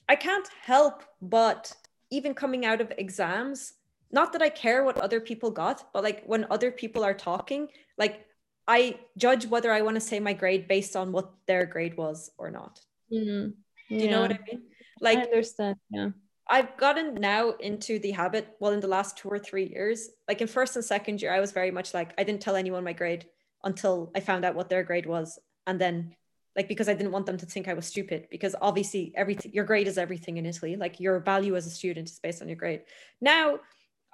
[0.09, 1.75] I can't help but
[2.11, 3.75] even coming out of exams,
[4.11, 7.69] not that I care what other people got, but like when other people are talking,
[7.99, 8.25] like
[8.67, 12.31] I judge whether I want to say my grade based on what their grade was
[12.39, 12.81] or not.
[13.13, 13.51] Mm-hmm.
[13.89, 13.99] Yeah.
[13.99, 14.63] Do you know what I mean?
[15.01, 15.77] Like I understand.
[15.91, 16.11] Yeah.
[16.51, 20.41] I've gotten now into the habit, well, in the last two or three years, like
[20.41, 22.95] in first and second year, I was very much like, I didn't tell anyone my
[22.95, 23.27] grade
[23.65, 25.39] until I found out what their grade was.
[25.67, 26.15] And then,
[26.57, 29.65] like, because I didn't want them to think I was stupid, because obviously, everything, your
[29.65, 30.77] grade is everything in Italy.
[30.77, 32.83] Like, your value as a student is based on your grade.
[33.21, 33.61] Now,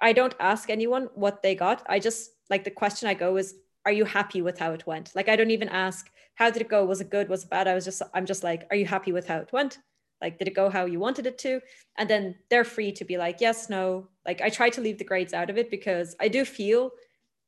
[0.01, 1.83] I don't ask anyone what they got.
[1.87, 5.15] I just, like, the question I go is, are you happy with how it went?
[5.15, 6.83] Like, I don't even ask, how did it go?
[6.83, 7.29] Was it good?
[7.29, 7.67] Was it bad?
[7.67, 9.79] I was just, I'm just like, are you happy with how it went?
[10.21, 11.61] Like did it go how you wanted it to?
[11.97, 14.07] And then they're free to be like yes no.
[14.25, 16.91] Like i try to leave the grades out of it because i do feel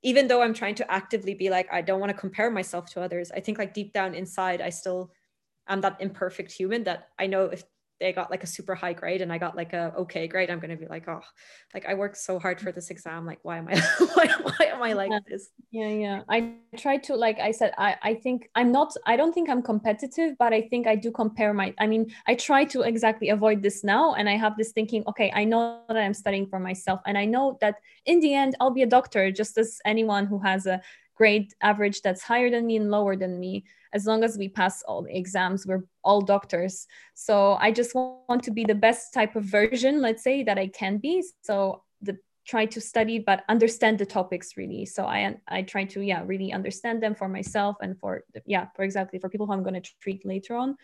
[0.04, 3.02] even though i'm trying to actively be like i don't want to compare myself to
[3.02, 5.12] others i think like deep down inside i still
[5.68, 7.64] am that imperfect human that i know if
[8.00, 10.60] they got like a super high grade and I got like a okay grade, I'm
[10.60, 11.22] gonna be like, oh,
[11.74, 13.26] like I worked so hard for this exam.
[13.26, 13.80] Like, why am I
[14.14, 15.20] why, why am I like yeah.
[15.28, 15.50] this?
[15.72, 16.22] Yeah, yeah.
[16.30, 19.62] I try to like I said, I, I think I'm not I don't think I'm
[19.62, 23.64] competitive, but I think I do compare my I mean, I try to exactly avoid
[23.64, 24.14] this now.
[24.14, 27.26] And I have this thinking, okay, I know that I'm studying for myself, and I
[27.26, 30.82] know that in the end I'll be a doctor just as anyone who has a
[31.16, 34.84] grade average that's higher than me and lower than me as long as we pass
[34.84, 36.88] all the exams we're all doctors.
[37.14, 40.68] So i just want to be the best type of version let's say that i
[40.68, 41.24] can be.
[41.42, 44.86] So the try to study but understand the topics really.
[44.86, 48.84] So i i try to yeah really understand them for myself and for yeah for
[48.84, 50.78] exactly for people who i'm going to treat later on.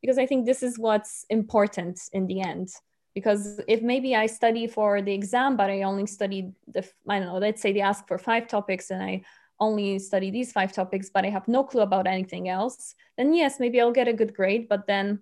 [0.00, 2.68] Because i think this is what's important in the end.
[3.14, 7.28] Because if maybe i study for the exam but i only studied the i don't
[7.28, 9.22] know let's say they ask for five topics and i
[9.58, 13.58] only study these five topics, but I have no clue about anything else, then yes,
[13.58, 14.68] maybe I'll get a good grade.
[14.68, 15.20] But then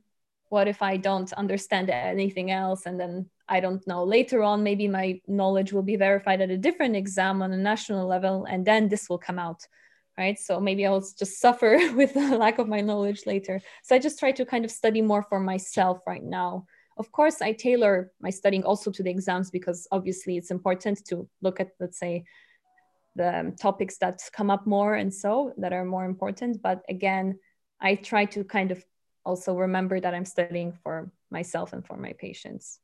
[0.49, 2.87] what if I don't understand anything else?
[2.87, 4.05] And then I don't know.
[4.05, 8.07] Later on, maybe my knowledge will be verified at a different exam on a national
[8.07, 9.67] level, and then this will come out.
[10.17, 10.39] Right.
[10.39, 13.61] So maybe I'll just suffer with the lack of my knowledge later.
[13.83, 16.67] So I just try to kind of study more for myself right now.
[16.97, 21.29] Of course, I tailor my studying also to the exams because obviously it's important to
[21.43, 22.25] look at, let's say,
[23.17, 26.63] the um, topics that come up more and so that are more important.
[26.63, 27.39] But again
[27.81, 28.85] i try to kind of
[29.25, 32.81] also remember that i'm studying for myself and for my patients.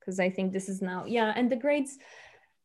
[0.00, 1.96] Because i think this is now yeah and the grades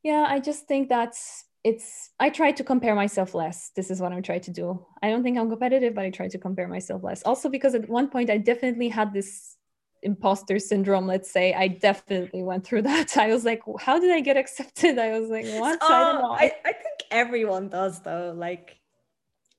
[0.03, 3.71] yeah i just think that's it's i try to compare myself less.
[3.75, 4.85] This is what i'm trying to do.
[5.01, 7.23] I don't think i'm competitive but i try to compare myself less.
[7.23, 9.57] Also because at one point i definitely had this
[10.03, 11.53] imposter syndrome let's say.
[11.53, 13.17] I definitely went through that.
[13.25, 14.97] I was like how did i get accepted?
[14.99, 15.79] I was like what?
[15.81, 18.33] Oh, I, I, I think everyone does though.
[18.35, 18.79] Like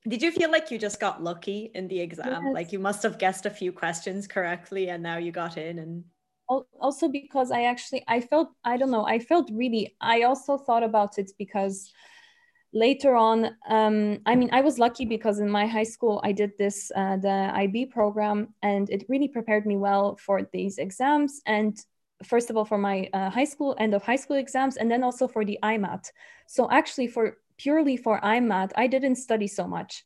[0.07, 2.45] did you feel like you just got lucky in the exam?
[2.45, 2.53] Yes.
[2.53, 6.03] like you must have guessed a few questions correctly and now you got in and
[6.79, 10.81] also because i actually i felt i don't know i felt really i also thought
[10.83, 11.91] about it because
[12.71, 16.51] later on um, i mean i was lucky because in my high school i did
[16.57, 21.85] this uh, the ib program and it really prepared me well for these exams and
[22.23, 25.03] first of all for my uh, high school end of high school exams and then
[25.03, 26.11] also for the imat
[26.47, 30.03] so actually for purely for imat i didn't study so much.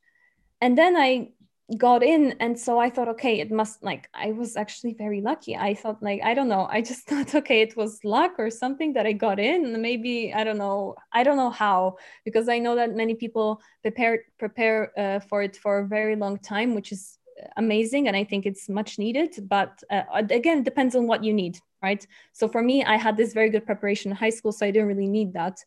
[0.59, 1.29] And then i
[1.75, 5.55] got in and so i thought okay it must like i was actually very lucky.
[5.55, 8.93] I thought like i don't know i just thought okay it was luck or something
[8.93, 9.81] that i got in.
[9.81, 14.23] Maybe i don't know i don't know how because i know that many people prepare
[14.39, 17.19] prepare uh, for it for a very long time which is
[17.57, 21.33] amazing and i think it's much needed but uh, again it depends on what you
[21.33, 22.07] need right?
[22.31, 24.87] So for me i had this very good preparation in high school so i didn't
[24.87, 25.59] really need that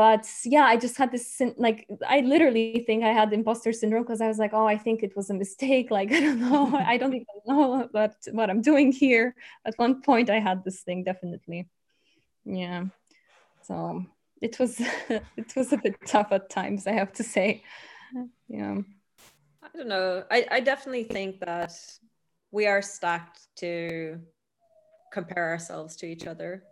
[0.00, 4.22] but yeah i just had this like i literally think i had imposter syndrome because
[4.22, 6.96] i was like oh i think it was a mistake like i don't know i
[6.96, 9.34] don't even know what what i'm doing here.
[9.68, 11.68] At one point i had this thing definitely.
[12.46, 12.84] Yeah.
[13.68, 14.06] So
[14.40, 14.72] it was
[15.42, 17.62] it was a bit tough at times i have to say.
[18.48, 18.76] Yeah.
[19.66, 20.24] I don't know.
[20.36, 21.72] I, I definitely think that
[22.50, 24.18] we are stacked to
[25.12, 26.64] compare ourselves to each other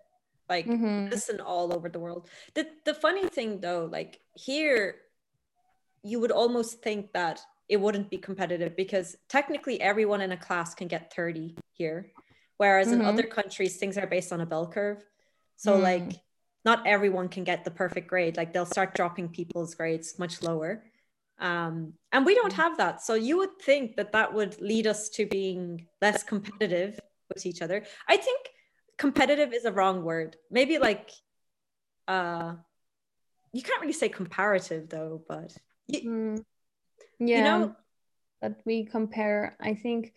[0.49, 1.09] like mm-hmm.
[1.09, 4.97] listen all over the world the the funny thing though like here
[6.03, 10.75] you would almost think that it wouldn't be competitive because technically everyone in a class
[10.75, 12.11] can get 30 here
[12.57, 13.01] whereas mm-hmm.
[13.01, 15.05] in other countries things are based on a bell curve
[15.57, 15.83] so mm.
[15.83, 16.21] like
[16.65, 20.85] not everyone can get the perfect grade like they'll start dropping people's grades much lower
[21.41, 22.57] um, and we don't mm.
[22.57, 26.99] have that so you would think that that would lead us to being less competitive
[27.35, 28.49] with each other i think
[28.99, 30.37] competitive is a wrong word.
[30.51, 31.11] Maybe like
[32.07, 32.55] uh
[33.53, 35.57] you can't really say comparative though, but
[35.87, 36.45] you, mm.
[37.19, 37.77] yeah, you know
[38.43, 39.57] that we compare.
[39.61, 40.13] I think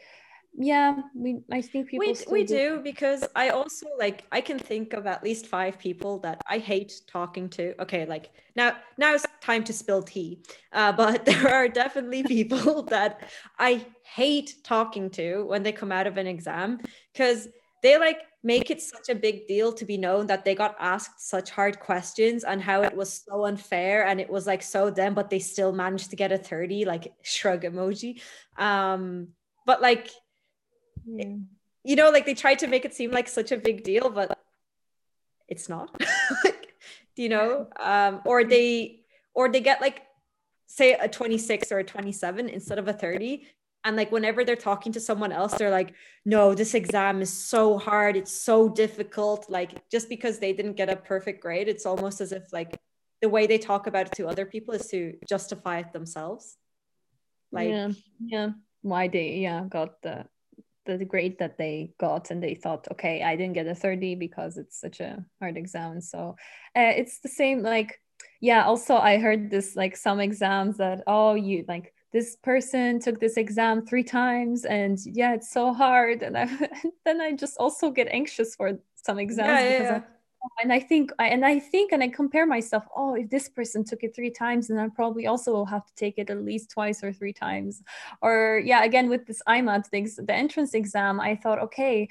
[0.58, 2.76] yeah we i think people we, we do.
[2.76, 6.58] do because i also like i can think of at least five people that i
[6.58, 11.54] hate talking to okay like now now it's time to spill tea uh, but there
[11.54, 16.80] are definitely people that i hate talking to when they come out of an exam
[17.14, 17.48] because
[17.82, 21.30] they like make it such a big deal to be known that they got asked
[21.30, 25.14] such hard questions and how it was so unfair and it was like so them
[25.14, 28.20] but they still managed to get a 30 like shrug emoji
[28.58, 29.28] um
[29.66, 30.10] but like
[31.06, 31.36] yeah.
[31.84, 34.38] you know like they tried to make it seem like such a big deal but
[35.48, 35.96] it's not
[36.44, 36.74] like
[37.16, 39.02] you know um or they
[39.34, 40.02] or they get like
[40.66, 43.46] say a 26 or a 27 instead of a 30
[43.84, 45.94] and like whenever they're talking to someone else they're like
[46.26, 48.16] no this exam is so hard.
[48.16, 49.50] It's so difficult.
[49.50, 52.80] Like just because they didn't get a perfect grade it's almost as if like
[53.22, 56.58] the way they talk about it to other people is to justify it themselves.
[57.52, 57.90] Like yeah
[58.24, 58.50] yeah.
[58.84, 60.26] Why they yeah got the
[60.86, 64.58] the grade that they got and they thought okay i didn't get a 30 because
[64.58, 66.02] it's such a hard exam.
[66.02, 66.36] So
[66.76, 68.00] uh, it's the same like
[68.40, 73.20] yeah also i heard this like some exams that oh you like this person took
[73.20, 76.46] this exam three times and yeah it's so hard and I,
[77.06, 79.98] then i just also get anxious for some exams yeah, yeah, yeah.
[79.98, 83.84] I, and i think and i think and i compare myself oh if this person
[83.84, 86.72] took it three times then i probably also will have to take it at least
[86.72, 87.84] twice or three times
[88.22, 92.08] or yeah again with this imat the entrance exam i thought okay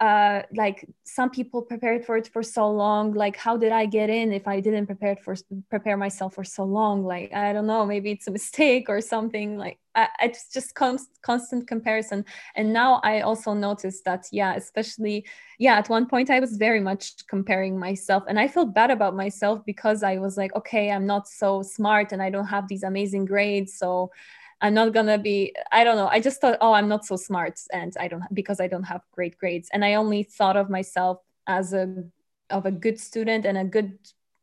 [0.00, 4.08] uh, like some people prepared for it for so long like how did i get
[4.08, 5.34] in if i didn't prepare for
[5.70, 7.04] prepare myself for so long?
[7.04, 11.08] Like i don't know maybe it's a mistake or something like I, it's just const,
[11.22, 12.24] constant comparison.
[12.54, 15.26] And now i also noticed that yeah especially
[15.58, 19.16] yeah at one point i was very much comparing myself and i felt bad about
[19.16, 22.84] myself because i was like okay i'm not so smart and i don't have these
[22.84, 24.12] amazing grades so
[24.60, 26.08] I'm not gonna be, I don't know.
[26.08, 29.02] I just thought, oh, I'm not so smart and I don't because I don't have
[29.12, 29.68] great grades.
[29.72, 32.04] And I only thought of myself as a
[32.50, 33.98] of a good student and a good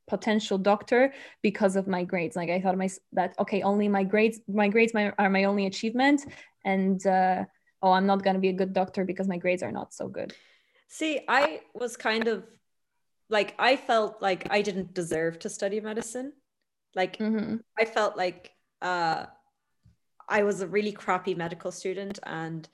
[0.07, 2.35] potential doctor because of my grades.
[2.35, 5.65] Like I thought my that okay, only my grades, my grades my, are my only
[5.65, 6.21] achievement,
[6.63, 7.45] and uh,
[7.81, 10.33] oh, I'm not gonna be a good doctor because my grades are not so good.
[10.87, 12.43] See, I was kind of
[13.29, 16.33] like I felt like I didn't deserve to study medicine.
[16.93, 17.57] Like mm-hmm.
[17.77, 18.51] I felt like
[18.81, 19.25] uh
[20.27, 22.67] I was a really crappy medical student and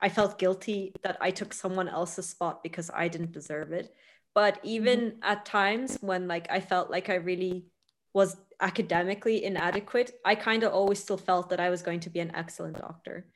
[0.00, 3.94] I felt guilty that I took someone else's spot because I didn't deserve it.
[4.34, 5.22] But even mm-hmm.
[5.22, 7.66] at times when like I felt like I really
[8.12, 12.20] was academically inadequate, I kind of always still felt that I was going to be
[12.20, 13.26] an excellent doctor.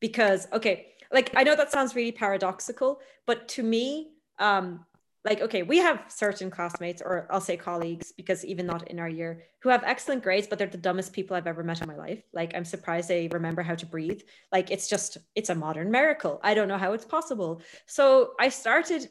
[0.00, 4.84] Because okay, like I know that sounds really paradoxical, but to me, um
[5.26, 9.08] like okay we have certain classmates or i'll say colleagues because even not in our
[9.08, 11.96] year who have excellent grades but they're the dumbest people i've ever met in my
[11.96, 12.22] life.
[12.32, 14.22] Like i'm surprised they remember how to breathe.
[14.52, 16.40] Like it's just it's a modern miracle.
[16.42, 17.60] I don't know how it's possible.
[17.86, 19.08] So i started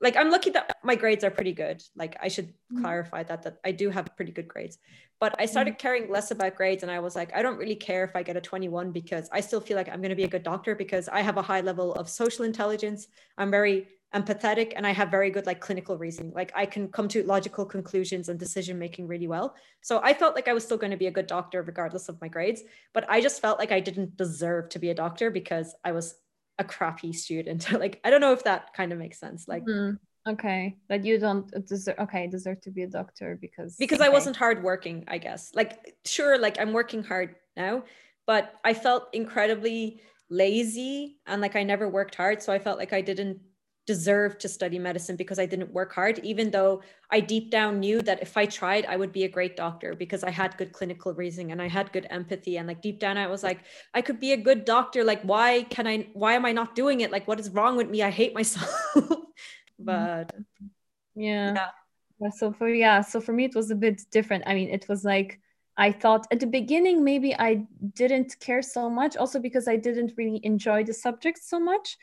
[0.00, 1.82] like i'm lucky that my grades are pretty good.
[1.96, 2.82] Like i should mm-hmm.
[2.82, 4.78] clarify that that i do have pretty good grades.
[5.18, 5.86] But i started mm-hmm.
[5.86, 8.36] caring less about grades and i was like i don't really care if i get
[8.36, 11.08] a 21 because i still feel like i'm going to be a good doctor because
[11.08, 13.08] i have a high level of social intelligence.
[13.36, 16.32] I'm very empathetic and i have very good like clinical reasoning.
[16.34, 19.54] Like i can come to logical conclusions and decision making really well.
[19.80, 22.20] So i felt like i was still going to be a good doctor regardless of
[22.20, 25.74] my grades but i just felt like i didn't deserve to be a doctor because
[25.84, 26.14] i was
[26.58, 27.70] a crappy student.
[27.82, 29.98] Like i don't know if that kind of makes sense like mm,
[30.28, 30.76] okay.
[30.88, 34.06] That you don't deserve okay deserve to be a doctor because because okay.
[34.06, 35.52] i wasn't hardworking i guess.
[35.54, 37.84] Like sure like i'm working hard now
[38.26, 40.00] but i felt incredibly
[40.30, 43.38] lazy and like i never worked hard so i felt like i didn't
[43.86, 48.00] deserve to study medicine because I didn't work hard, even though I deep down knew
[48.02, 51.12] that if I tried, I would be a great doctor because I had good clinical
[51.12, 52.58] reasoning and I had good empathy.
[52.58, 53.60] And like deep down, I was like,
[53.92, 55.02] I could be a good doctor.
[55.02, 57.10] Like, why can I, why am I not doing it?
[57.10, 58.02] Like, what is wrong with me?
[58.02, 58.72] I hate myself.
[59.80, 59.86] Mm-hmm.
[59.86, 60.32] but
[61.16, 61.70] yeah.
[62.20, 62.30] yeah.
[62.30, 63.00] So for, yeah.
[63.00, 64.44] So for me, it was a bit different.
[64.46, 65.40] I mean, it was like,
[65.76, 70.12] I thought at the beginning maybe I didn't care so much, also because I didn't
[70.16, 71.96] really enjoy the subject so much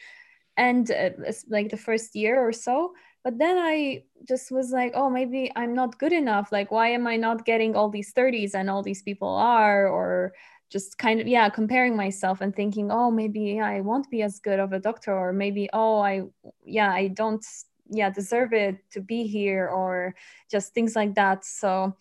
[0.57, 1.09] and uh,
[1.49, 2.93] like the first year or so.
[3.23, 6.51] But then i just was like oh maybe i'm not good enough.
[6.51, 9.87] Like why am i not getting all these 30s and all these people are?
[9.87, 10.33] Or
[10.71, 14.59] just kind of yeah comparing myself and thinking oh maybe i won't be as good
[14.59, 16.21] of a doctor or maybe oh i
[16.63, 17.43] yeah i don't
[17.89, 20.15] yeah deserve it to be here or
[20.49, 21.43] just things like that.
[21.43, 21.95] So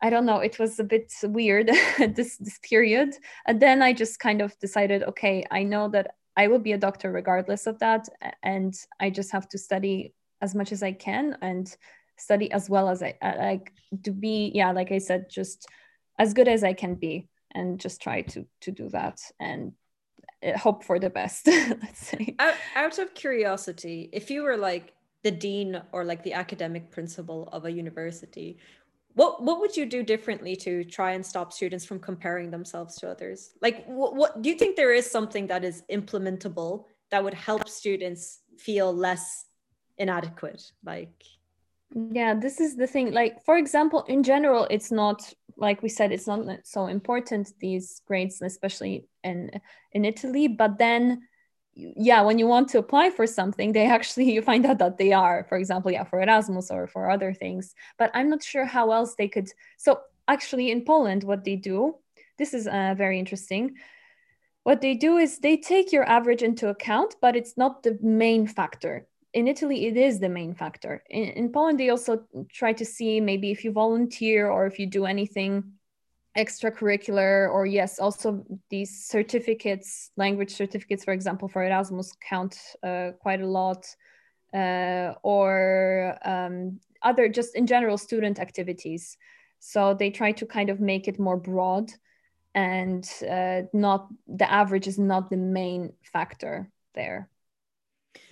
[0.00, 1.68] I don't know, it was a bit weird
[1.98, 3.14] this this period.
[3.46, 6.78] And then I just kind of decided, okay, I know that I will be a
[6.78, 8.08] doctor regardless of that.
[8.42, 11.68] And I just have to study as much as I can and
[12.16, 13.72] study as well as I like
[14.04, 15.66] to be, yeah, like I said, just
[16.18, 19.72] as good as I can be and just try to to do that and
[20.44, 24.92] uh, hope for the best let's say out, out of curiosity if you were like
[25.24, 28.58] the dean or like the academic principal of a university
[29.18, 33.10] what what would you do differently to try and stop students from comparing themselves to
[33.10, 33.50] others?
[33.60, 37.68] Like what, what do you think there is something that is implementable that would help
[37.68, 39.46] students feel less
[39.98, 40.62] inadequate?
[40.84, 41.24] Like
[42.12, 43.12] yeah this is the thing.
[43.12, 45.18] Like for example in general it's not
[45.56, 49.50] like we said it's not so important these grades especially in
[49.90, 50.46] in italy.
[50.46, 51.22] But then
[51.78, 55.12] yeah when you want to apply for something they actually you find out that they
[55.12, 57.74] are for example yeah for erasmus or for other things.
[57.98, 61.94] But i'm not sure how else they could so actually in poland what they do
[62.38, 63.74] this is uh, very interesting.
[64.62, 68.46] What they do is they take your average into account but it's not the main
[68.46, 69.06] factor.
[69.34, 71.02] In italy it is the main factor.
[71.10, 74.86] In, in poland they also try to see maybe if you volunteer or if you
[74.86, 75.72] do anything
[76.38, 83.40] extracurricular or yes also these certificates language certificates for example for erasmus count uh, quite
[83.40, 83.84] a lot
[84.54, 89.16] uh, or um, other just in general student activities.
[89.60, 91.90] So they try to kind of make it more broad
[92.54, 97.28] and uh, not the average is not the main factor there.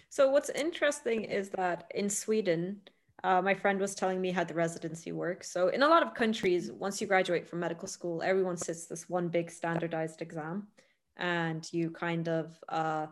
[0.08, 2.80] So what's interesting is that in sweden
[3.24, 5.50] uh, my friend was telling me how the residency works.
[5.50, 9.08] So, in a lot of countries, once you graduate from medical school, everyone sits this
[9.08, 10.68] one big standardized exam,
[11.16, 13.06] and you kind of uh,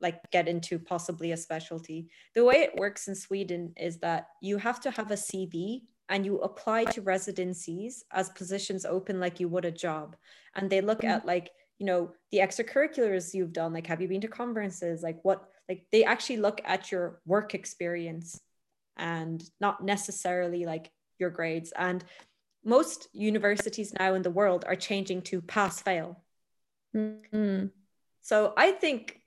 [0.00, 2.08] like get into possibly a specialty.
[2.34, 6.24] The way it works in Sweden is that you have to have a CV and
[6.24, 10.16] you apply to residencies as positions open like you would a job,
[10.56, 14.20] and they look at like you know the extracurriculars you've done like have you been
[14.20, 18.40] to conferences like what like they actually look at your work experience
[18.96, 21.72] and not necessarily like your grades.
[21.76, 22.04] And
[22.64, 26.22] most universities now in the world are changing to pass fail.
[26.94, 27.66] Mm-hmm.
[28.20, 29.20] So I think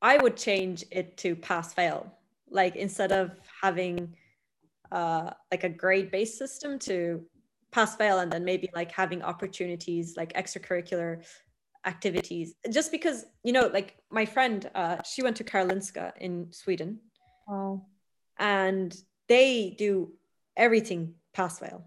[0.00, 2.12] I would change it to pass fail,
[2.48, 4.14] like instead of having
[4.92, 7.24] uh, like a grade based system to
[7.72, 11.22] pass fail and then maybe like having opportunities like extracurricular
[11.84, 16.98] activities just because you know like my friend uh she went to karolinska in sweden
[18.38, 18.96] and
[19.28, 20.12] they do
[20.56, 21.84] everything pass fail.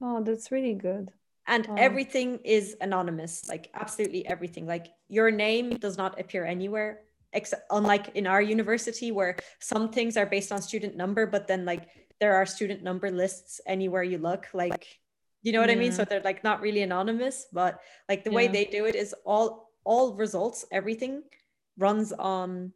[0.00, 1.10] Oh, that's really good.
[1.46, 1.74] And oh.
[1.76, 4.66] everything is anonymous, like absolutely everything.
[4.66, 7.00] Like your name does not appear anywhere,
[7.32, 11.64] except unlike in our university where some things are based on student number, but then
[11.64, 11.88] like
[12.20, 14.46] there are student number lists anywhere you look.
[14.52, 14.86] Like,
[15.42, 15.76] you know what yeah.
[15.76, 15.92] I mean?
[15.92, 18.36] So they're like not really anonymous, but like the yeah.
[18.36, 21.22] way they do it is all all results, everything
[21.78, 22.72] runs on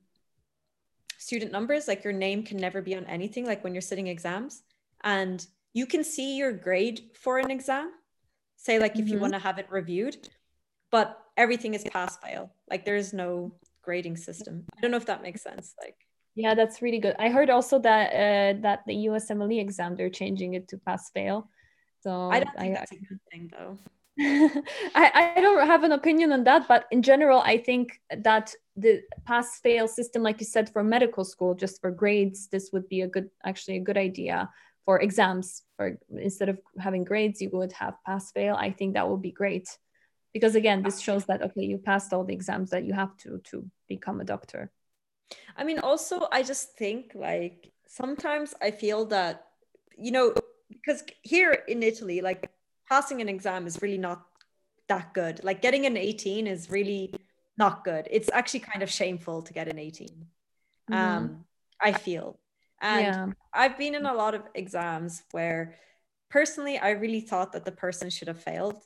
[1.23, 4.63] student numbers like your name can never be on anything like when you're sitting exams.
[5.05, 7.91] And you can see your grade for an exam
[8.57, 9.15] say like if mm-hmm.
[9.15, 10.17] you want to have it reviewed
[10.91, 12.53] but everything is pass fail.
[12.69, 14.65] Like there's no grading system.
[14.77, 15.97] I don't know if that makes sense like.
[16.35, 17.15] Yeah that's really good.
[17.19, 21.49] I heard also that uh, that the usmle exam they're changing it to pass fail.
[22.03, 23.79] So i don't think I, that's a good thing though
[24.21, 29.03] I, I don't have an opinion on that, but in general, I think that the
[29.25, 33.03] pass fail system, like you said, for medical school, just for grades, this would be
[33.03, 34.51] a good, actually, a good idea
[34.85, 35.63] for exams.
[35.77, 38.55] For instead of having grades, you would have pass fail.
[38.55, 39.69] I think that would be great
[40.33, 43.39] because again, this shows that okay, you passed all the exams that you have to
[43.45, 44.71] to become a doctor.
[45.57, 49.47] I mean, also, I just think like sometimes I feel that
[49.97, 50.35] you know
[50.69, 52.51] because here in Italy, like
[52.93, 54.21] passing an exam is really not
[54.87, 55.43] that good.
[55.43, 57.15] Like getting an 18 is really
[57.57, 58.07] not good.
[58.11, 60.09] It's actually kind of shameful to get an 18.
[60.09, 60.95] Mm-hmm.
[60.95, 61.45] Um,
[61.81, 62.39] I feel.
[62.83, 63.27] And yeah.
[63.55, 65.77] I've been in a lot of exams where
[66.29, 68.83] personally I really thought that the person should have failed.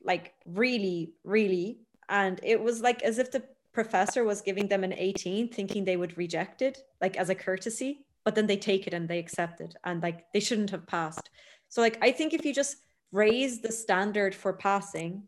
[0.00, 1.80] Like really, really.
[2.08, 5.96] And it was like as if the professor was giving them an 18, thinking they
[5.96, 9.60] would reject it, like as a courtesy, but then they take it and they accept
[9.60, 9.74] it.
[9.82, 11.30] And like they shouldn't have passed.
[11.68, 12.76] So like I think if you just
[13.14, 15.22] raise the standard for passing,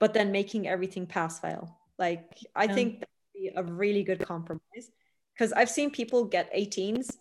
[0.00, 1.78] but then making everything pass fail.
[1.96, 2.24] Like
[2.54, 2.74] I yeah.
[2.74, 4.90] think that would be a really good compromise
[5.32, 7.16] because I've seen people get 18s,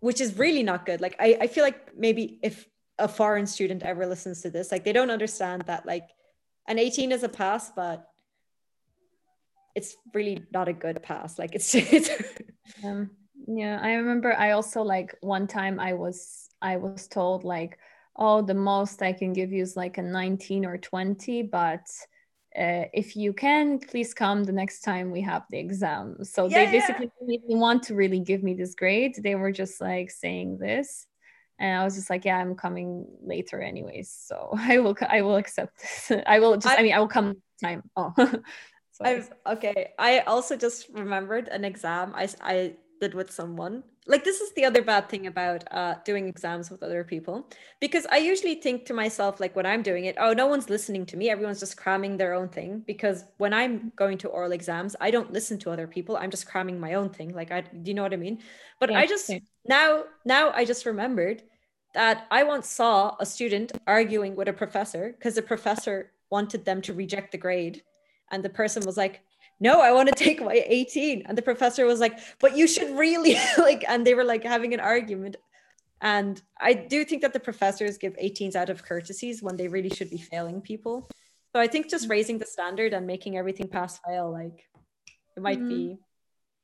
[0.00, 1.02] which is really not good.
[1.02, 2.66] Like I, I feel like maybe if
[2.98, 6.08] a foreign student ever listens to this, like they don't understand that like
[6.66, 8.08] an 18 is a pass, but
[9.74, 11.38] it's really not a good pass.
[11.38, 12.10] Like it's, it's
[12.82, 13.10] um,
[13.46, 17.78] yeah, I remember I also like one time I was I was told like
[18.18, 21.86] oh, the most I can give you is like a 19 or 20, but
[22.58, 26.24] uh, if you can, please come the next time we have the exam.
[26.24, 27.38] So yeah, they basically yeah.
[27.38, 29.14] didn't want to really give me this grade.
[29.22, 31.06] They were just like saying this.
[31.60, 34.10] And I was just like, yeah, I'm coming later anyways.
[34.10, 36.20] So I will, I will accept this.
[36.26, 37.82] I will just, I, I mean, I will come time.
[37.96, 38.12] Oh,
[38.90, 39.90] so okay.
[39.96, 43.82] I also just remembered an exam I, I did with someone.
[44.06, 47.46] Like this is the other bad thing about uh, doing exams with other people
[47.78, 51.04] because i usually think to myself like when i'm doing it oh no one's listening
[51.06, 51.28] to me.
[51.28, 52.82] Everyone's just cramming their own thing.
[52.86, 56.16] Because when i'm going to oral exams i don't listen to other people.
[56.16, 57.34] I'm just cramming my own thing.
[57.34, 58.38] Like i do you know what i mean?
[58.80, 59.38] But yeah, i just yeah.
[59.66, 61.42] now now i just remembered
[61.94, 66.82] that i once saw a student arguing with a professor because the professor wanted them
[66.82, 67.82] to reject the grade.
[68.30, 69.22] And the person was like
[69.60, 71.24] no, I want to take my 18.
[71.26, 74.74] And the professor was like, but you should really like, and they were like having
[74.74, 75.36] an argument.
[76.00, 79.90] And I do think that the professors give 18s out of courtesies when they really
[79.90, 81.08] should be failing people.
[81.54, 84.64] So I think just raising the standard and making everything pass fail, like
[85.36, 85.68] it might mm.
[85.68, 85.98] be.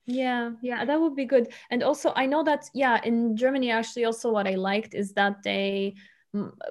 [0.06, 1.52] Yeah, yeah, that would be good.
[1.70, 5.42] And also, I know that, yeah, in Germany, actually, also what I liked is that
[5.42, 5.94] they,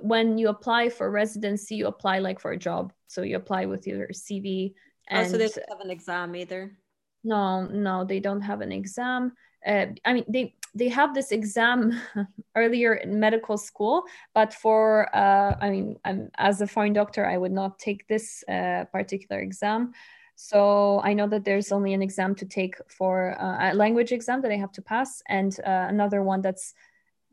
[0.02, 2.94] when you apply for residency, you apply like for a job.
[3.08, 4.74] So you apply with your CV
[5.08, 6.78] and, oh, so they don't have an exam either.
[7.24, 9.34] No, no, they don't have an exam.
[9.66, 12.00] Uh, I mean, they they have this exam
[12.56, 17.38] earlier in medical school, but for uh, I mean, I'm, as a foreign doctor, I
[17.38, 19.94] would not take this uh, particular exam.
[20.36, 24.42] So I know that there's only an exam to take for uh, a language exam
[24.42, 26.74] that I have to pass, and uh, another one that's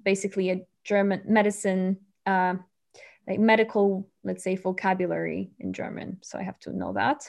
[0.05, 2.55] basically a German medicine, uh,
[3.27, 6.19] like medical, let's say, vocabulary in German.
[6.23, 7.29] So I have to know that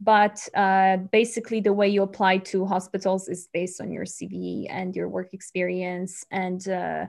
[0.00, 4.96] but uh, basically the way you apply to hospitals is based on your cv and
[4.96, 6.24] your work experience.
[6.30, 7.06] And uh,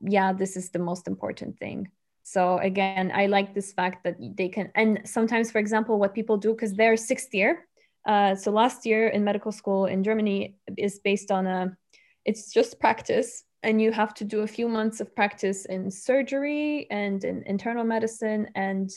[0.00, 1.88] yeah this is the most important thing.
[2.22, 6.38] So again i like this fact that they can and sometimes for example what people
[6.38, 7.66] do because they're sixth year
[8.06, 11.76] uh, so last year in medical school in germany is based on a
[12.24, 13.44] it's just practice.
[13.62, 17.84] And you have to do a few months of practice in surgery and in internal
[17.84, 18.90] medicine and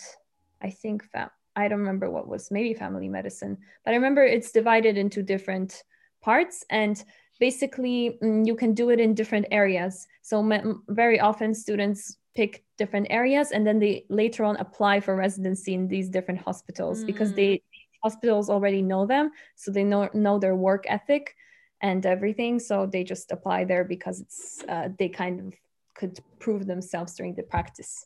[0.62, 4.52] i think fam- I don't remember what was maybe family medicine, but I remember it's
[4.52, 5.84] divided into different
[6.22, 7.04] parts and
[7.40, 10.08] basically mm, you can do it in different areas.
[10.22, 10.36] So
[10.88, 15.88] very often students pick different areas and then they later on apply for residency in
[15.88, 17.08] these different hospitals mm.
[17.08, 17.64] because they
[18.04, 21.36] hospitals already know them, so they know know their work ethic
[21.82, 22.60] and everything.
[22.60, 25.54] So they just apply there because it's uh, they kind of
[25.96, 28.06] could prove themselves during the practice.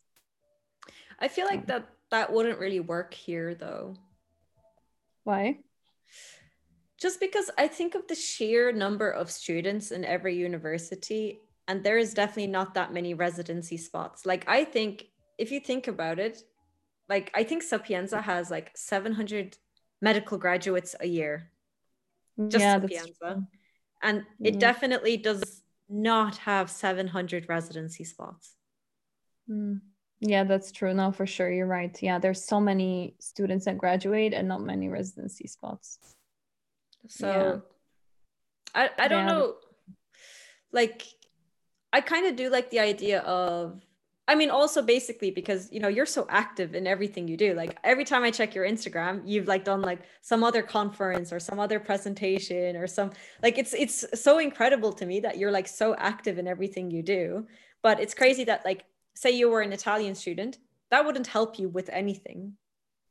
[1.20, 3.96] I feel like that that wouldn't really work here though.
[5.24, 5.60] Why?
[7.00, 11.98] Just because I think of the sheer number of students in every university, and there
[11.98, 14.26] is definitely not that many residency spots.
[14.26, 15.06] Like, I think
[15.38, 16.44] if you think about it,
[17.10, 19.58] like, I think Sapienza has like 700
[20.02, 21.50] medical graduates a year.
[22.48, 23.48] Just yeah, Sapienza.
[24.04, 24.60] And it mm.
[24.60, 28.56] definitely does not have 700 residency spots.
[29.50, 29.82] Mm.
[30.22, 30.94] Yeah, that's true.
[30.94, 31.52] No, for sure.
[31.52, 31.98] You're right.
[32.02, 35.98] Yeah, there's so many students that graduate and not many residency spots.
[37.08, 37.28] So
[38.76, 38.84] yeah.
[38.84, 39.34] I, I don't yeah.
[39.34, 39.56] know.
[40.72, 41.04] Like,
[41.92, 43.82] I kind of do like the idea of
[44.32, 47.54] I mean, also basically because you know you're so active in everything you do.
[47.54, 51.40] Like every time I check your Instagram, you've like done like some other conference or
[51.40, 53.12] some other presentation or some
[53.44, 57.04] like it's it's so incredible to me that you're like so active in everything you
[57.04, 57.46] do.
[57.82, 58.86] But it's crazy that like
[59.16, 60.58] say you were an Italian student,
[60.90, 62.54] that wouldn't help you with anything.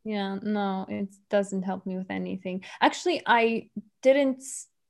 [0.05, 2.65] Yeah, no, it doesn't help me with anything.
[2.81, 3.71] Actually, I
[4.03, 4.43] didn't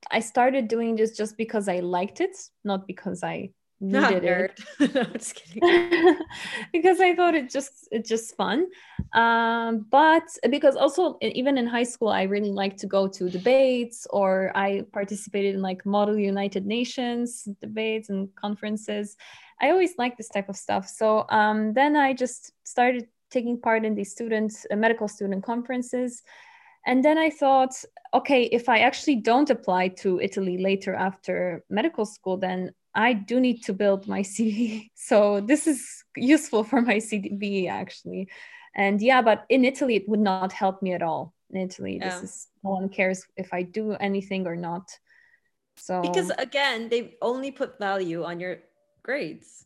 [0.09, 3.51] I started doing this just because I liked it, not because I
[3.81, 4.59] needed it.
[4.93, 6.15] no, just kidding.
[6.71, 8.67] because I thought it just it's just fun.
[9.13, 14.07] Um, but because also even in high school, I really liked to go to debates
[14.11, 19.17] or I participated in like Model United Nations debates and conferences.
[19.61, 20.87] I always like this type of stuff.
[20.87, 26.23] So um, then I just started taking part in these students, uh, medical student conferences.
[26.85, 27.73] And then I thought,
[28.13, 33.39] okay, if I actually don't apply to Italy later after medical school, then I do
[33.39, 34.89] need to build my CV.
[34.95, 38.29] So this is useful for my CV actually.
[38.75, 41.33] And yeah, but in Italy, it would not help me at all.
[41.49, 42.09] In Italy, yeah.
[42.09, 44.97] this is no one cares if I do anything or not.
[45.75, 48.59] So because again, they only put value on your
[49.03, 49.65] grades.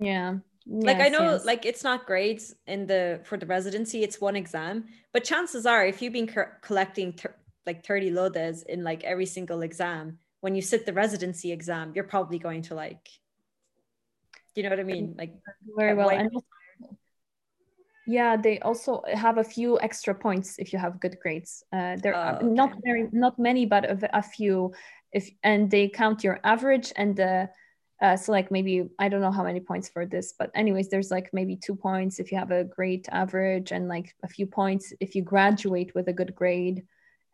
[0.00, 0.38] Yeah.
[0.66, 1.44] Like I know, yes.
[1.44, 4.84] like it's not grades in the for the residency; it's one exam.
[5.12, 7.34] But chances are, if you've been co- collecting ter-
[7.66, 12.04] like thirty lodes in like every single exam, when you sit the residency exam, you're
[12.04, 13.08] probably going to like,
[14.54, 15.14] you know what I mean?
[15.18, 15.34] Like
[15.76, 16.10] very well.
[18.06, 21.64] Yeah, they also have a few extra points if you have good grades.
[21.72, 22.46] Uh, there are oh, okay.
[22.46, 24.74] not very, not many, but a, a, few.
[25.12, 27.48] If and they count your average and the.
[28.02, 31.12] Uh, so like maybe I don't know how many points for this, but anyways, there's
[31.12, 34.92] like maybe two points if you have a great average and like a few points
[34.98, 36.82] if you graduate with a good grade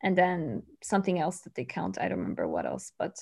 [0.03, 1.99] and then something else that they count.
[1.99, 3.17] I don't remember what else, but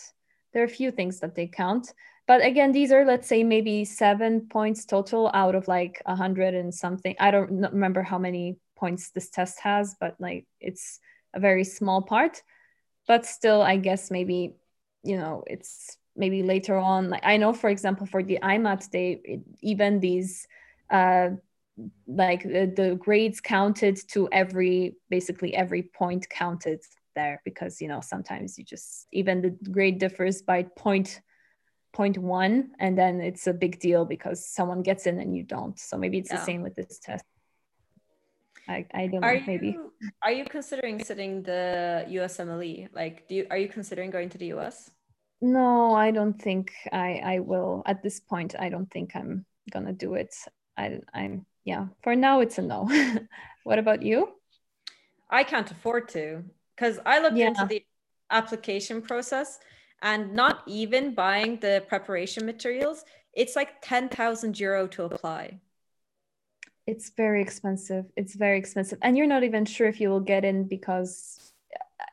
[0.53, 1.95] there are a few things that they count.
[2.27, 6.55] But again, these are let's say maybe seven points total out of like a hundred
[6.55, 7.15] and something.
[7.21, 10.99] I don't remember how many points this test has, but like it's
[11.33, 12.43] a very small part.
[13.07, 14.57] But still, I guess maybe
[15.05, 17.11] you know it's maybe later on.
[17.11, 20.47] Like I know, for example, for the IMAT, they it, even these
[20.91, 21.31] uh,
[22.07, 26.81] like the, the grades counted to every basically every point counted
[27.15, 31.21] there because you know sometimes you just even the grade differs by point
[31.93, 35.79] point one and then it's a big deal because someone gets in and you don't
[35.79, 36.37] so maybe it's yeah.
[36.37, 37.25] the same with this test
[38.69, 39.93] I, I don't are know maybe you,
[40.23, 44.53] are you considering sitting the USMLE like do you are you considering going to the
[44.53, 44.91] US
[45.41, 49.93] no I don't think I I will at this point I don't think I'm gonna
[49.93, 50.35] do it
[50.77, 52.89] I I'm yeah, for now it's a no.
[53.65, 54.29] what about you?
[55.29, 57.49] I can't afford to because I looked yeah.
[57.49, 57.85] into the
[58.31, 59.59] application process
[60.01, 65.59] and not even buying the preparation materials, it's like 10,000 euro to apply.
[66.87, 68.05] It's very expensive.
[68.17, 68.99] It's very expensive.
[69.03, 71.53] And you're not even sure if you will get in because,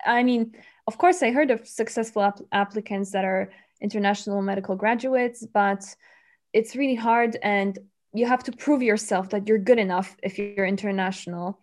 [0.03, 0.55] I mean,
[0.88, 5.84] of course, I heard of successful ap- applicants that are international medical graduates, but
[6.53, 7.38] it's really hard.
[7.41, 7.77] And
[8.13, 11.59] you have to prove yourself that you're good enough if you're international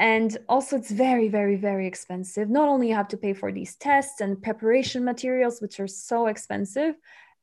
[0.00, 3.76] and also it's very very very expensive not only you have to pay for these
[3.76, 6.94] tests and preparation materials which are so expensive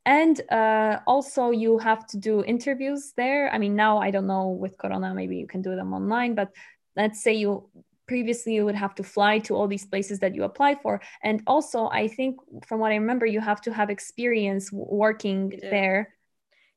[0.05, 4.49] and uh, also you have to do interviews there i mean now i don't know
[4.49, 6.49] with corona maybe you can do them online but
[6.95, 7.69] let's say you
[8.08, 11.41] previously you would have to fly to all these places that you apply for and
[11.47, 16.14] also i think from what i remember you have to have experience working there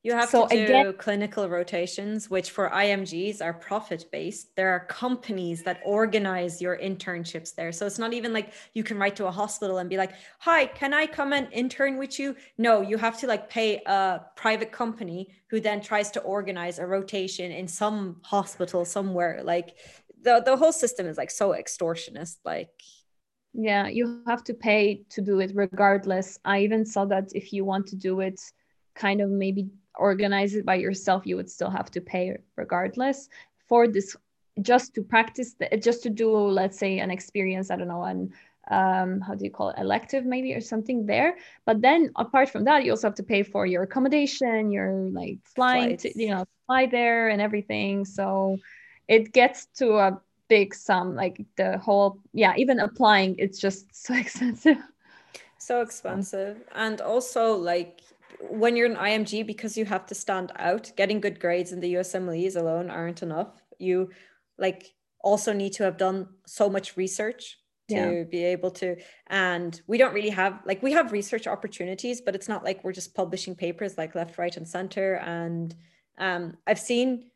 [0.02, 4.56] you have so to do again, clinical rotations, which for IMGs are profit based.
[4.56, 7.70] There are companies that organize your internships there.
[7.70, 10.66] So it's not even like you can write to a hospital and be like, Hi,
[10.66, 12.34] can I come and intern with you?
[12.56, 16.86] No, you have to like pay a private company who then tries to organize a
[16.86, 19.42] rotation in some hospital somewhere.
[19.44, 19.76] Like
[20.22, 22.36] the, the whole system is like so extortionist.
[22.44, 22.70] Like,
[23.52, 26.38] yeah, you have to pay to do it regardless.
[26.44, 28.40] I even saw that if you want to do it
[28.94, 33.28] kind of maybe organize it by yourself, you would still have to pay regardless
[33.68, 34.16] for this
[34.62, 38.32] just to practice the, just to do let's say an experience i don't know an
[38.70, 42.64] um, how do you call it elective maybe or something there but then apart from
[42.64, 46.44] that you also have to pay for your accommodation your like flying to, you know
[46.66, 48.58] fly there and everything so
[49.10, 54.14] it gets to a big sum like the whole yeah even applying it's just so
[54.14, 54.78] expensive.
[55.58, 56.62] So expensive.
[56.74, 58.00] And also like
[58.48, 61.94] when you're an img because you have to stand out getting good grades in the
[61.94, 63.60] usmles alone aren't enough.
[63.78, 64.10] You
[64.58, 67.58] like also need to have done so much research
[67.88, 68.22] to yeah.
[68.24, 68.96] be able to
[69.26, 72.92] and we don't really have like we have research opportunities but it's not like we're
[72.92, 75.14] just publishing papers like left right and center.
[75.16, 75.74] And
[76.18, 77.29] um, i've seen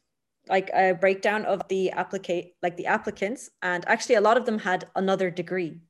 [0.49, 4.59] like a breakdown of the applicate like the applicants and actually a lot of them
[4.59, 5.81] had another degree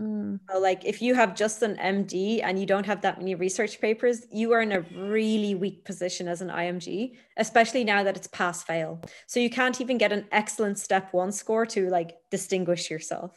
[0.00, 0.38] mm.
[0.48, 3.80] so like if you have just an md and you don't have that many research
[3.80, 8.28] papers you are in a really weak position as an img especially now that it's
[8.28, 12.90] pass fail so you can't even get an excellent step one score to like distinguish
[12.90, 13.32] yourself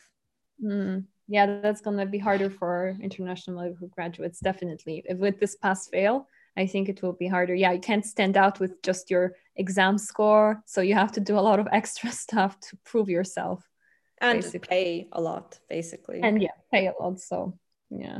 [0.63, 1.03] mm.
[1.27, 6.27] yeah that's going to be harder for international graduates definitely if with this pass fail
[6.57, 7.55] I think it will be harder.
[7.55, 10.61] Yeah, you can't stand out with just your exam score.
[10.65, 13.63] So you have to do a lot of extra stuff to prove yourself.
[14.19, 14.67] And basically.
[14.67, 16.19] pay a lot, basically.
[16.21, 17.19] And yeah, pay a lot.
[17.19, 17.57] So
[17.89, 18.19] yeah.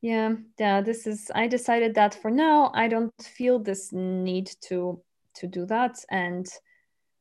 [0.00, 0.80] Yeah, yeah.
[0.82, 5.00] This is I decided that for now I don't feel this need to
[5.36, 6.04] to do that.
[6.10, 6.46] And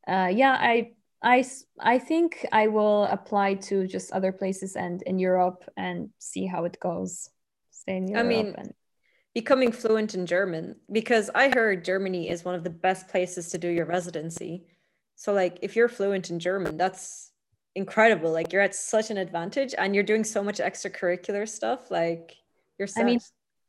[0.07, 1.45] uh yeah, I I
[1.79, 6.65] I think I will apply to just other places and in Europe and see how
[6.65, 7.29] it goes.
[7.71, 8.73] Stay in Europe I mean, and
[9.33, 13.57] becoming fluent in German because I heard Germany is one of the best places to
[13.57, 14.67] do your residency.
[15.15, 17.31] So like if you're fluent in German, that's
[17.75, 18.31] incredible.
[18.31, 21.89] Like you're at such an advantage and you're doing so much extracurricular stuff.
[21.89, 22.35] Like
[22.77, 23.01] you're set.
[23.01, 23.19] I mean,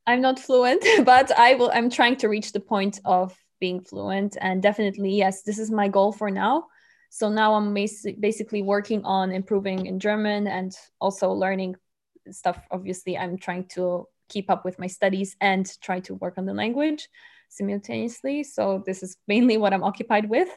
[0.06, 4.36] I'm not fluent, but I will I'm trying to reach the point of being fluent
[4.40, 6.66] and definitely yes, this is my goal for now.
[7.08, 11.76] So now I'm basically working on improving in German and also learning
[12.30, 16.46] stuff obviously I'm trying to keep up with my studies and try to work on
[16.46, 17.08] the language
[17.48, 18.42] simultaneously.
[18.42, 20.48] So this is mainly what I'm occupied with.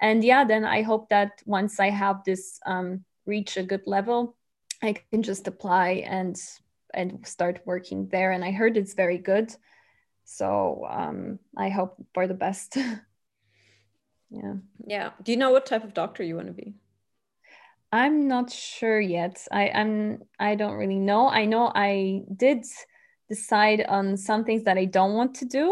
[0.00, 4.36] And yeah, then I hope that once I have this um, reach a good level,
[4.82, 6.40] I can just apply and
[6.92, 8.30] and start working there.
[8.30, 9.54] And I heard it's very good.
[10.24, 12.76] So um, I hope for the best.
[14.30, 14.54] yeah.
[14.86, 15.10] Yeah.
[15.22, 16.74] Do you know what type of doctor you want to be?
[17.92, 19.46] I'm not sure yet.
[19.52, 21.28] I, I'm I don't really know.
[21.28, 22.64] I know I did
[23.34, 25.66] decide on some things that I don't want to do,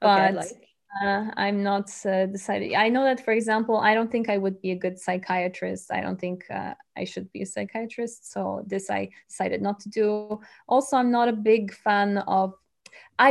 [0.00, 0.68] but okay, like.
[1.02, 2.74] uh, I'm not uh, decided.
[2.74, 5.90] I know that, for example, I don't think I would be a good psychiatrist.
[5.90, 8.32] I don't think uh, I should be a psychiatrist.
[8.32, 8.40] So
[8.70, 10.40] this I decided not to do.
[10.66, 12.54] Also, I'm not a big fan of.
[13.18, 13.30] I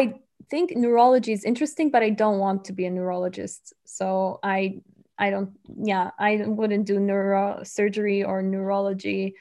[0.49, 3.73] think neurology is interesting, but I don't want to be a neurologist.
[3.85, 4.81] So I
[5.17, 9.35] I don't yeah I wouldn't do neurosurgery or neurology,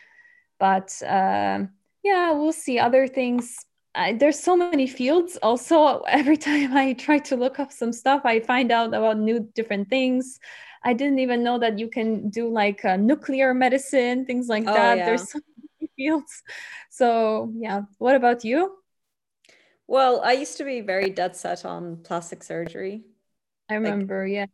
[0.59, 1.67] but uh,
[2.05, 3.57] yeah we'll see other things
[3.95, 5.39] I, there's so many fields.
[5.43, 9.41] Also every time i try to look up some stuff i find out about new
[9.55, 10.39] different things.
[10.85, 14.75] I didn't even know that you can do like uh, nuclear medicine things like oh,
[14.75, 14.99] that.
[14.99, 15.07] Yeah.
[15.07, 15.39] there's so
[15.81, 16.43] many fields.
[16.91, 17.83] So yeah.
[17.99, 18.79] What about you?
[19.87, 23.03] Well i used to be very dead set on plastic surgery.
[23.69, 24.47] I remember like, yeah.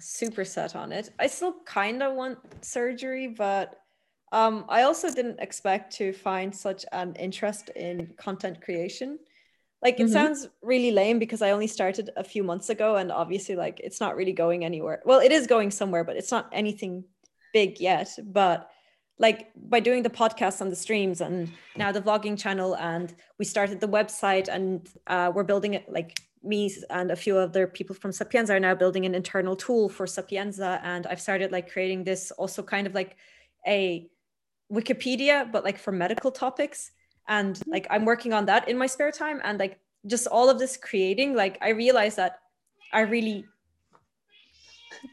[0.00, 1.10] super set on it.
[1.18, 3.79] I still kind of want surgery but
[4.32, 9.18] um, I also didn't expect to find such an interest in content creation.
[9.82, 10.12] Like it mm-hmm.
[10.12, 13.98] sounds really lame because I only started a few months ago and obviously like it's
[14.00, 15.02] not really going anywhere.
[15.04, 17.04] Well, it is going somewhere, but it's not anything
[17.52, 18.10] big yet.
[18.22, 18.70] But
[19.18, 23.44] like by doing the podcast and the streams and now the vlogging channel and we
[23.44, 27.94] started the website and uh, we're building it like me and a few other people
[27.94, 32.04] from Sapienza are now building an internal tool for Sapienza and I've started like creating
[32.04, 33.16] this also kind of like
[33.66, 34.08] a
[34.72, 36.92] Wikipedia, but like for medical topics.
[37.28, 37.70] And mm-hmm.
[37.70, 39.40] like I'm working on that in my spare time.
[39.44, 42.40] And like just all of this creating, like I realized that
[42.92, 43.44] I really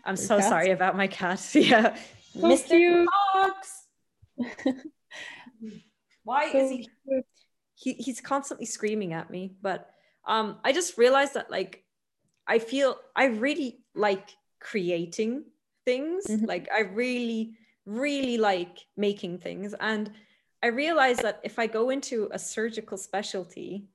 [0.05, 1.43] I'm Your so sorry about my cat.
[1.53, 1.95] yeah.
[2.33, 2.69] So Mr.
[2.69, 3.09] Cute.
[3.33, 3.83] Fox.
[6.23, 6.89] Why so is he,
[7.75, 9.55] he he's constantly screaming at me?
[9.61, 9.89] But
[10.25, 11.83] um I just realized that like
[12.47, 14.29] I feel I really like
[14.59, 15.45] creating
[15.85, 16.25] things.
[16.27, 16.45] Mm-hmm.
[16.45, 17.53] Like I really
[17.87, 19.73] really like making things.
[19.79, 20.11] And
[20.61, 23.87] I realized that if I go into a surgical specialty,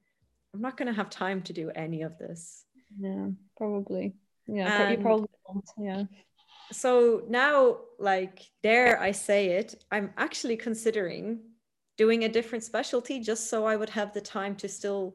[0.53, 2.64] I'm not going to have time to do any of this.
[2.99, 4.14] Yeah, probably.
[4.47, 5.70] Yeah, and you probably won't.
[5.78, 6.05] Yeah.
[6.72, 11.40] So now, like, dare I say it, I'm actually considering
[11.97, 15.14] doing a different specialty just so I would have the time to still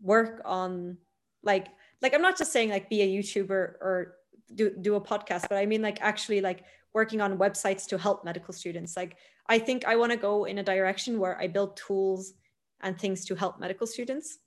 [0.00, 0.96] work on,
[1.42, 1.68] like,
[2.02, 4.16] like I'm not just saying like be a YouTuber or
[4.54, 8.24] do do a podcast, but I mean like actually like working on websites to help
[8.24, 8.96] medical students.
[8.96, 9.16] Like,
[9.48, 12.34] I think I want to go in a direction where I build tools
[12.80, 14.38] and things to help medical students.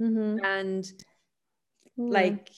[0.00, 0.44] Mm-hmm.
[0.44, 0.84] And
[1.98, 2.12] mm.
[2.12, 2.50] like,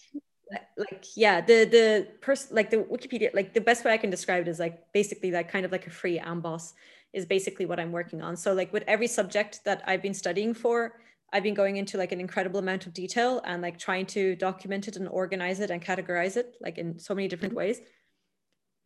[0.76, 4.42] like yeah, the the person like the Wikipedia, like the best way I can describe
[4.42, 6.72] it is like basically like kind of like a free Amboss.
[7.12, 8.36] is basically what I'm working on.
[8.36, 11.00] So like with every subject that I've been studying for,
[11.32, 14.88] I've been going into like an incredible amount of detail and like trying to document
[14.88, 17.80] it and organize it and categorize it like in so many different ways.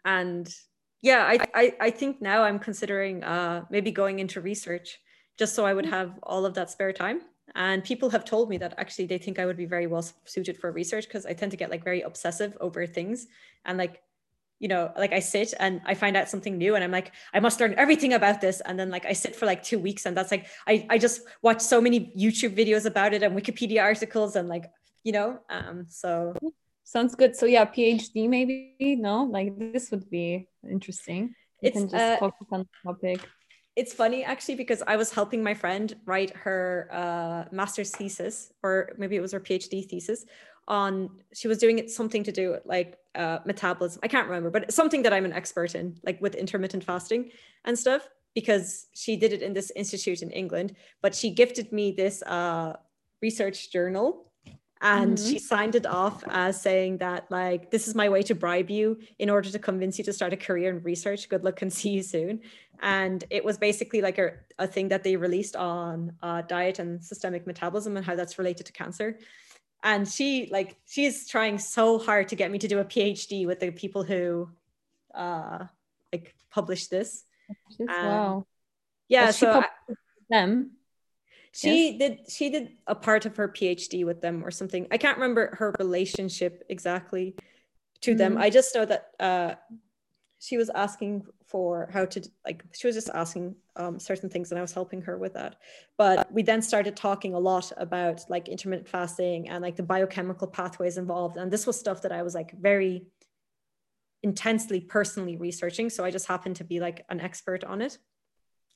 [0.07, 0.49] And
[1.03, 4.99] yeah, I I, I think now I'm considering uh, maybe going into research
[5.37, 7.21] just so I would have all of that spare time.
[7.55, 10.57] And people have told me that actually they think I would be very well suited
[10.57, 13.27] for research because I tend to get like very obsessive over things.
[13.67, 14.03] And like
[14.59, 17.41] you know like i sit and i find out something new and i'm like i
[17.41, 18.63] must learn everything about this.
[18.65, 21.21] And then like i sit for like two weeks and that's like i, I just
[21.43, 24.65] watch so many youtube videos about it and wikipedia articles and like
[25.05, 26.33] you know um so
[26.87, 31.89] sounds good so yeah phd maybe no like this would be interesting you it's can
[31.89, 33.29] just uh, focus on the topic
[33.77, 38.93] it's funny actually because I was helping my friend write her uh, master's thesis, or
[38.97, 40.25] maybe it was her PhD thesis,
[40.67, 44.01] on she was doing it something to do with like uh, metabolism.
[44.03, 47.31] I can't remember, but something that I'm an expert in, like with intermittent fasting
[47.67, 50.75] and stuff, because she did it in this institute in England.
[51.03, 52.77] But she gifted me this uh,
[53.21, 54.33] research journal
[54.83, 55.31] and mm-hmm.
[55.31, 58.99] she signed it off as saying that like this is my way to bribe you
[59.19, 61.29] in order to convince you to start a career in research.
[61.29, 62.41] Good luck and see you soon.
[62.83, 67.03] And it was basically like a, a thing that they released on uh, diet and
[67.03, 69.19] systemic metabolism and how that's related to cancer.
[69.83, 73.61] And she like she's trying so hard to get me to do a phd with
[73.61, 74.49] the people who
[75.15, 75.65] uh
[76.13, 77.25] like published this.
[77.81, 78.47] Um, wow.
[79.09, 79.63] yeah so
[80.29, 80.76] them
[81.57, 81.99] she yes.
[81.99, 84.87] did she did a part of her phd with them or something.
[84.91, 87.35] I can't remember her relationship exactly
[88.03, 88.19] to mm.
[88.19, 89.55] them i just know that uh
[90.39, 94.59] she was asking for how to like she was just asking um, certain things and
[94.59, 95.57] i was helping her with that.
[95.97, 100.49] But we then started talking a lot about like intermittent fasting and like the biochemical
[100.49, 101.37] pathways involved.
[101.37, 103.07] And this was stuff that i was like very
[104.23, 105.89] intensely personally researching.
[105.89, 107.99] So i just happened to be like an expert on it.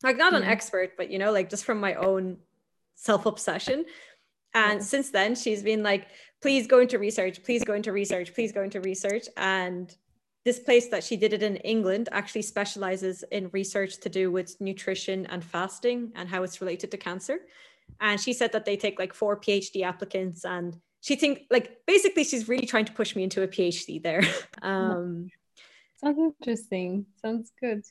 [0.03, 2.39] Like not an expert but you know like just from my own
[3.01, 3.85] self obsession.
[4.53, 6.09] And since then, she's been like,
[6.43, 9.27] please go into research, please go into research, please go into research.
[9.37, 9.95] And
[10.45, 14.61] this place that she did it in England actually specializes in research to do with
[14.61, 17.39] nutrition and fasting and how it's related to cancer.
[18.01, 22.25] And she said that they take like four PhD applicants and she think like basically
[22.25, 24.23] she's really trying to push me into a PhD there.
[24.63, 25.29] um
[26.03, 27.07] sounds interesting.
[27.23, 27.83] Sounds good.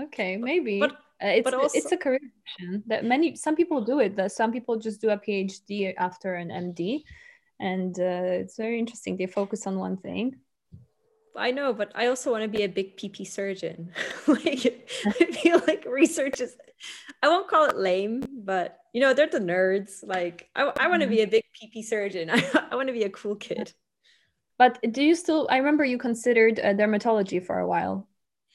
[0.00, 0.78] Okay, maybe.
[0.80, 4.16] But uh, it's also, it's a career option that many some people do it.
[4.16, 7.04] That some people just do a PhD after an MD,
[7.58, 9.16] and uh, it's very interesting.
[9.16, 10.36] They focus on one thing.
[11.34, 13.92] I know, but I also want to be a big PP surgeon.
[14.26, 16.56] like I feel like research is
[17.22, 20.00] I won't call it lame, but you know, they're the nerds.
[20.02, 21.28] Like I, I want to be mm-hmm.
[21.28, 22.30] a big PP surgeon.
[22.32, 23.72] I, I want to be a cool kid.
[24.58, 28.08] But do you still I remember you considered uh, dermatology for a while.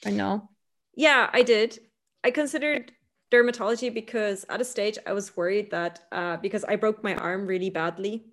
[0.04, 0.48] I know.
[0.94, 1.78] Yeah, I did.
[2.24, 2.92] I considered
[3.32, 7.46] dermatology because at a stage I was worried that uh, because I broke my arm
[7.46, 8.26] really badly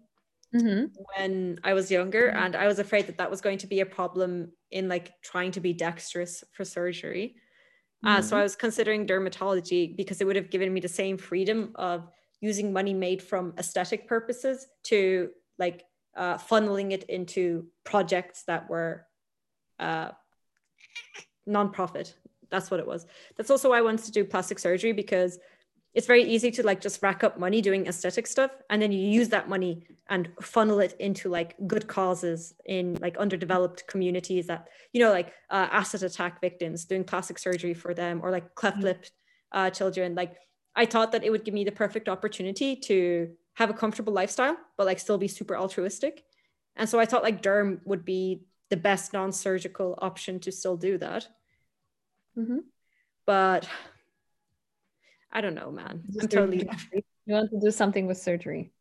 [0.55, 0.85] mm-hmm.
[1.15, 2.43] when I was younger, mm-hmm.
[2.43, 5.51] and I was afraid that that was going to be a problem in like trying
[5.51, 7.35] to be dexterous for surgery.
[8.05, 8.23] Uh, mm-hmm.
[8.27, 12.07] so I was considering dermatology because it would have given me the same freedom of
[12.41, 15.83] using money made from aesthetic purposes to like
[16.15, 19.05] uh, funneling it into projects that were
[19.79, 20.09] uh,
[21.47, 22.13] nonprofit
[22.49, 23.05] that's what it was.
[23.37, 25.39] That's also why I wanted to do plastic surgery because
[25.93, 28.99] it's very easy to like just rack up money doing aesthetic stuff and then you
[28.99, 34.67] use that money and funnel it into like good causes in like underdeveloped communities that
[34.93, 38.77] you know like uh, acid attack victims doing plastic surgery for them or like cleft
[38.77, 38.85] mm-hmm.
[38.85, 39.05] lip
[39.51, 40.35] uh, children like
[40.75, 44.57] i thought that it would give me the perfect opportunity to have a comfortable lifestyle
[44.77, 46.23] but like still be super altruistic
[46.75, 50.99] and so i thought like derm would be the best non-surgical option to still do
[50.99, 51.27] that
[52.39, 52.57] Mm-hmm.
[53.25, 53.67] But
[55.31, 56.03] I don't know, man.
[56.21, 56.69] I'm totally.
[57.25, 58.71] You want to do something with surgery.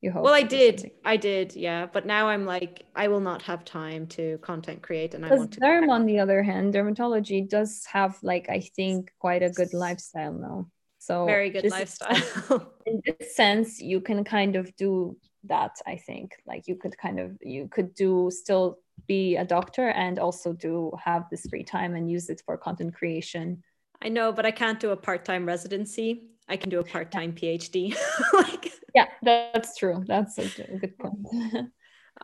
[0.00, 0.22] You hope.
[0.22, 0.80] Well, I did.
[0.80, 0.98] Something.
[1.04, 1.56] I did.
[1.56, 1.86] Yeah.
[1.86, 5.52] But now I'm like, I will not have time to content create, and I want
[5.52, 5.60] to.
[5.60, 10.34] Derm, on the other hand, dermatology does have like I think quite a good lifestyle
[10.34, 10.68] now.
[10.98, 12.72] So very good lifestyle.
[12.86, 15.76] in this sense, you can kind of do that.
[15.86, 20.18] I think like you could kind of you could do still be a doctor and
[20.18, 23.62] also to have this free time and use it for content creation.
[24.02, 26.28] I know, but I can't do a part-time residency.
[26.48, 27.96] I can do a part-time PhD.
[28.32, 30.04] like Yeah, that's true.
[30.06, 31.26] That's a good point.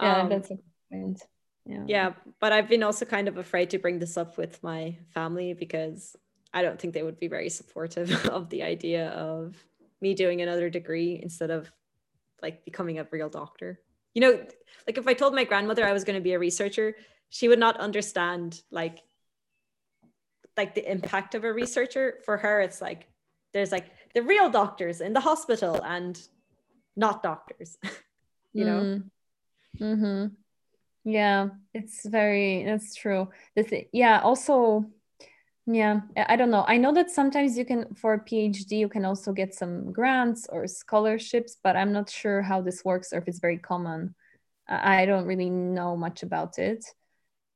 [0.01, 1.23] yeah, um, that's a good point.
[1.65, 1.85] Yeah.
[1.87, 5.55] yeah, but I've been also kind of afraid to bring this up with my family
[5.55, 6.17] because
[6.53, 9.57] I don't think they would be very supportive of the idea of
[10.01, 11.71] me doing another degree instead of
[12.43, 13.81] like becoming a real doctor
[14.15, 14.45] you know
[14.87, 16.95] like if i told my grandmother i was going to be a researcher
[17.31, 18.99] she would not understand like
[20.57, 23.09] like the impact of a researcher for her it's like
[23.53, 26.21] there's like the real doctors in the hospital and
[26.97, 27.79] not doctors
[28.53, 29.11] you know mm.
[29.81, 30.27] mm-hmm.
[31.11, 34.85] yeah it's very that's true this yeah also
[35.67, 36.65] yeah i don't know.
[36.67, 40.47] I know that sometimes you can for a phd you can also get some grants
[40.51, 44.15] or scholarships but i'm not sure how this works or if it's very common.
[44.69, 46.85] I don't really know much about it.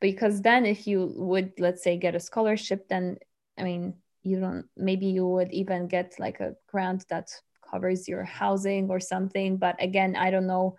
[0.00, 3.16] Because then if you would let's say get a scholarship then
[3.58, 7.30] i mean you don't maybe you would even get like a grant that
[7.70, 9.56] covers your housing or something.
[9.56, 10.76] But again i don't know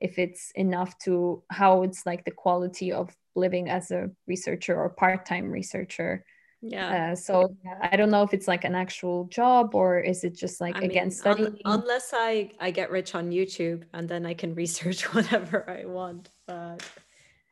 [0.00, 4.88] if it's enough to how it's like the quality of living as a researcher or
[4.90, 6.24] part-time researcher
[6.62, 7.12] yeah.
[7.12, 10.60] Uh, so i don't know if it's like an actual job or is it just
[10.60, 11.58] like I again mean, studying.
[11.64, 15.86] un- unless i i get rich on youtube and then i can research whatever i
[15.86, 16.82] want but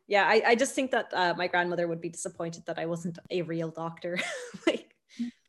[0.06, 3.18] yeah i, I just think that uh, my grandmother would be disappointed that i wasn't
[3.30, 4.18] a real doctor.
[4.66, 4.94] Like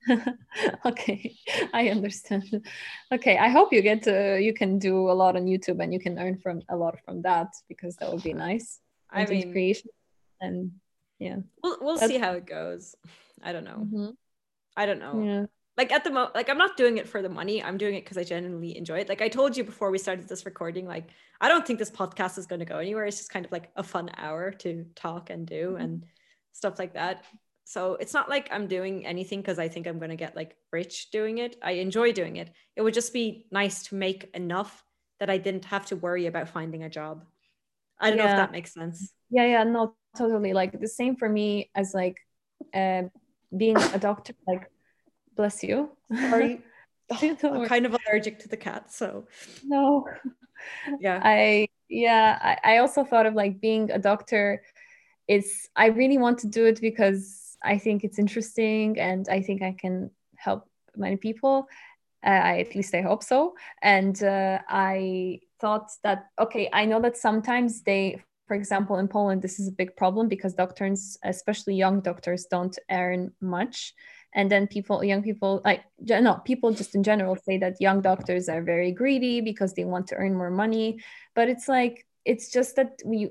[0.85, 1.35] okay
[1.73, 2.65] i understand.
[3.11, 5.99] Okay i hope you get to you can do a lot on youtube and you
[5.99, 8.79] can earn from a lot from that because that would be nice.
[9.11, 9.89] I mean creation
[10.39, 10.71] and
[11.19, 12.95] yeah we'll, we'll see how it goes
[13.43, 14.09] i don't know mm-hmm.
[14.77, 15.45] i don't know yeah.
[15.77, 18.03] like at the moment like i'm not doing it for the money i'm doing it
[18.03, 21.09] because i genuinely enjoy it like i told you before we started this recording like
[21.41, 23.69] i don't think this podcast is going to go anywhere it's just kind of like
[23.75, 25.81] a fun hour to talk and do mm-hmm.
[25.83, 26.03] and
[26.53, 27.23] stuff like that
[27.69, 30.55] so it's not like I'm doing anything because I think I'm going to get like
[30.71, 31.55] rich doing it.
[31.61, 32.49] I enjoy doing it.
[32.75, 34.83] It would just be nice to make enough
[35.19, 37.25] that I didn't have to worry about finding a job.
[37.99, 38.25] I don't yeah.
[38.25, 39.13] know if that makes sense.
[39.29, 40.51] Yeah, yeah, no, totally.
[40.53, 42.17] Like the same for me as like
[42.73, 43.03] uh,
[43.55, 44.33] being a doctor.
[44.47, 44.69] Like,
[45.35, 45.91] bless you.
[46.13, 46.61] Sorry.
[47.09, 49.27] oh, I'm kind of allergic to the cat, so
[49.63, 50.05] no.
[50.99, 51.21] Yeah.
[51.23, 52.37] I yeah.
[52.41, 54.61] I, I also thought of like being a doctor.
[55.25, 59.61] It's I really want to do it because I think it's interesting and I think
[59.61, 61.67] I can help many people.
[62.25, 63.55] Uh, I, at least I hope so.
[63.81, 69.43] And uh, I thought that, okay, I know that sometimes they, for example, in Poland,
[69.43, 73.93] this is a big problem because doctors, especially young doctors, don't earn much.
[74.33, 78.49] And then people, young people, like, no, people just in general say that young doctors
[78.49, 80.99] are very greedy because they want to earn more money.
[81.35, 83.29] But it's like, it's just that we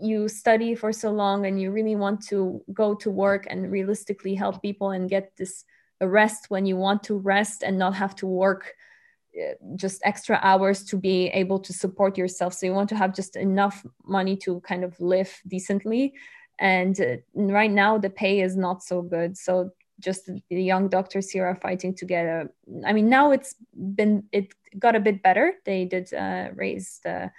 [0.00, 4.36] you study for so long and you really want to go to work and realistically
[4.36, 5.64] help people and get this
[6.00, 8.74] rest when you want to rest and not have to work
[9.76, 12.54] just extra hours to be able to support yourself.
[12.54, 16.14] So you want to have just enough money to kind of live decently.
[16.58, 19.36] And uh, right now the pay is not so good.
[19.36, 19.70] So
[20.00, 22.48] just the young doctors here are fighting to get a
[22.84, 23.54] i mean now it's
[23.94, 25.54] been it got a bit better.
[25.64, 27.30] They did uh, raise the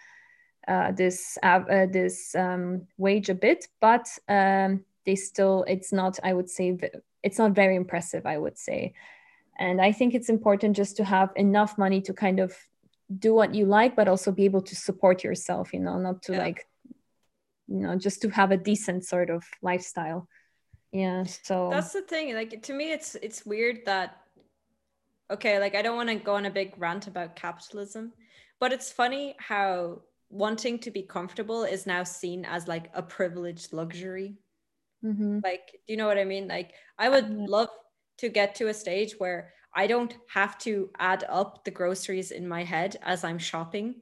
[0.68, 6.34] uh, this uh, this um, wage a bit, but um, they still it's not I
[6.34, 6.78] would say
[7.22, 8.94] it's not very impressive I would say,
[9.60, 12.56] and I think it's important just to have enough money to kind of
[13.20, 15.74] do what you like, but also be able to support yourself.
[15.74, 16.40] You know, not to yeah.
[16.40, 16.68] like
[17.68, 20.28] you know just to have a decent sort of lifestyle.
[20.92, 22.34] Yeah, so that's the thing.
[22.34, 24.18] Like to me, it's it's weird that
[25.32, 28.14] okay, like I don't want to go on a big rant about capitalism,
[28.60, 33.72] but it's funny how wanting to be comfortable is now seen as like a privileged
[33.72, 34.36] luxury.
[35.06, 35.40] Mm-hmm.
[35.44, 36.48] Like, do you know what I mean?
[36.48, 37.70] Like, I would love
[38.18, 42.48] to get to a stage where I don't have to add up the groceries in
[42.48, 43.96] my head as I'm shopping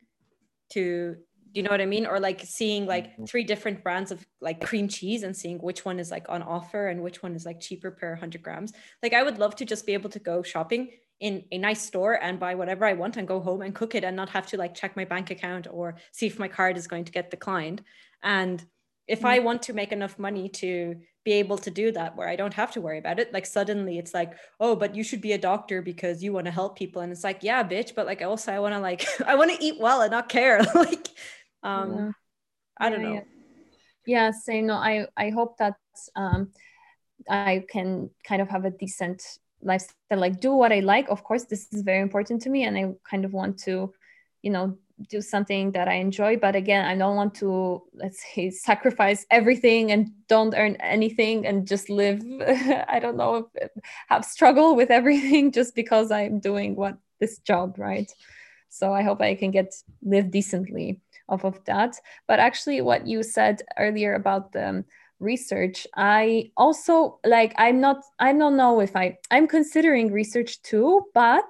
[0.72, 1.16] to
[1.54, 2.06] do you know what I mean?
[2.06, 3.26] Or like seeing like mm-hmm.
[3.26, 6.88] three different brands of like cream cheese and seeing which one is like on offer
[6.88, 8.72] and which one is like cheaper per 100 grams.
[9.04, 12.14] Like I would love to just be able to go shopping in a nice store
[12.14, 14.58] and buy whatever I want and go home and cook it and not have to
[14.58, 17.84] like check my bank account or see if my card is going to get declined.
[18.24, 18.64] And
[19.08, 19.28] if mm-hmm.
[19.28, 22.54] I want to make enough money to be able to do that where I don't
[22.54, 25.38] have to worry about it, like suddenly it's like, oh, but you should be a
[25.38, 27.02] doctor because you want to help people.
[27.02, 29.64] And it's like, yeah, bitch, but like also I want to like I want to
[29.64, 30.62] eat well and not care.
[30.76, 31.08] like
[31.64, 32.12] um yeah.
[32.80, 33.14] I don't yeah, know.
[33.14, 33.22] Yeah.
[34.06, 34.68] yeah, same.
[34.68, 35.76] No, I I hope that
[36.16, 36.52] um
[37.30, 39.22] I can kind of have a decent
[39.64, 42.78] lifestyle like do what i like of course this is very important to me and
[42.78, 43.94] i kind of want to
[44.42, 44.78] you know
[45.10, 49.92] do something that i enjoy but again i don't want to let's say sacrifice everything
[49.92, 52.22] and don't earn anything and just live.
[52.88, 53.50] I don't know
[54.08, 58.12] have struggle with everything just because i'm doing what this job right?
[58.70, 59.74] So i hope i can get
[60.04, 61.00] live decently
[61.30, 61.96] off of that.
[62.28, 64.86] But actually what you said earlier about the um,
[65.22, 71.06] research i also like i'm not i don't know if i i'm considering research too
[71.14, 71.46] but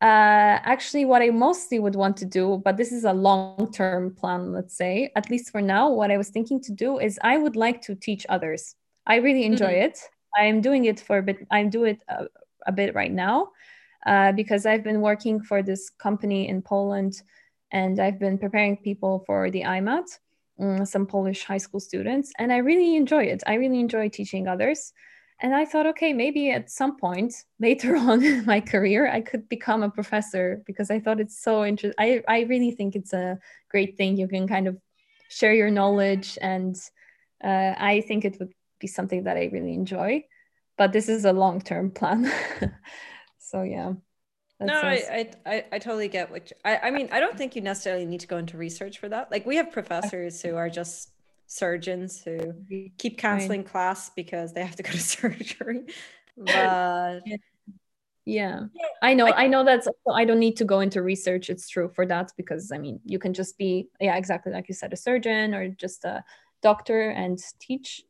[0.00, 4.14] uh, actually what i mostly would want to do but this is a long term
[4.14, 7.36] plan let's say at least for now what i was thinking to do is i
[7.36, 8.76] would like to teach others
[9.06, 9.90] i really enjoy mm-hmm.
[9.90, 9.98] it
[10.36, 11.46] I'm doing it for a bit.
[11.50, 12.26] I do it a,
[12.66, 13.48] a bit right now
[14.06, 17.22] uh, because I've been working for this company in Poland,
[17.72, 20.06] and I've been preparing people for the IMAT,
[20.60, 23.42] um, some Polish high school students, and I really enjoy it.
[23.46, 24.92] I really enjoy teaching others.
[25.40, 29.48] And I thought, okay, maybe at some point later on in my career, I could
[29.48, 31.94] become a professor because I thought it's so interesting.
[31.98, 33.38] I, I really think it's a
[33.70, 34.16] great thing.
[34.16, 34.76] You can kind of
[35.28, 36.76] share your knowledge, and
[37.44, 40.24] uh, I think it would be something that I really enjoy.
[40.76, 42.32] But this is a long term plan.
[43.38, 43.92] so, yeah.
[44.60, 47.62] no, I, I, I totally get what you, I, I mean, I don't think you
[47.62, 49.30] necessarily need to go into research for that.
[49.30, 51.10] Like, we have professors who are just
[51.48, 52.54] surgeons who
[52.98, 53.70] keep canceling right.
[53.70, 55.82] class because they have to go to surgery.
[56.36, 57.36] But yeah.
[58.24, 58.60] yeah.
[59.02, 59.26] I know.
[59.26, 61.50] I, I know that's I don't need to go into research.
[61.50, 64.74] It's true for that because I mean, you can just be yeah, exactly like you
[64.74, 66.22] said, a surgeon or just a
[66.62, 68.04] doctor and teach.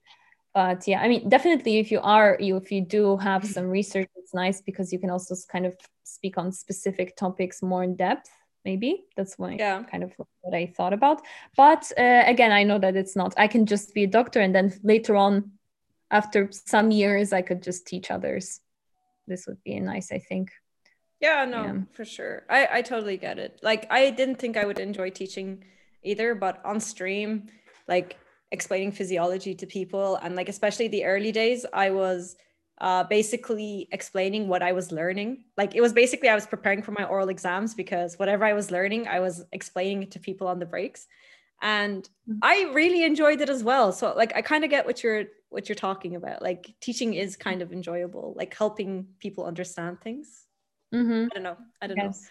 [0.52, 4.10] But yeah, I mean, definitely if you are you if you do have some research,
[4.16, 8.30] it's nice because you can also kind of speak on specific topics more in depth
[8.68, 8.92] maybe.
[9.16, 9.82] That's what yeah.
[9.90, 11.18] kind of what i thought about.
[11.56, 14.52] But uh, again i know that it's not i can just be a doctor and
[14.56, 15.32] then later on
[16.20, 16.40] after
[16.72, 18.44] some years i could just teach others.
[19.30, 20.46] This would be nice i think.
[21.26, 21.78] Yeah no yeah.
[21.96, 22.36] for sure.
[22.58, 23.52] I i totally get it.
[23.70, 25.48] Like i didn't think i would enjoy teaching
[26.10, 27.30] either but on stream
[27.94, 28.08] like
[28.56, 32.36] explaining physiology to people and like especially the early days i was
[32.80, 35.44] uh, basically explaining what I was learning.
[35.56, 38.70] Like it was basically I was preparing for my oral exams because whatever I was
[38.70, 41.06] learning, I was explaining it to people on the breaks,
[41.60, 42.38] and mm-hmm.
[42.42, 43.92] I really enjoyed it as well.
[43.92, 46.42] So like I kind of get what you're what you're talking about.
[46.42, 50.44] Like teaching is kind of enjoyable, like helping people understand things.
[50.94, 51.26] Mm-hmm.
[51.32, 51.56] I don't know.
[51.82, 52.22] I don't yes.
[52.22, 52.28] know.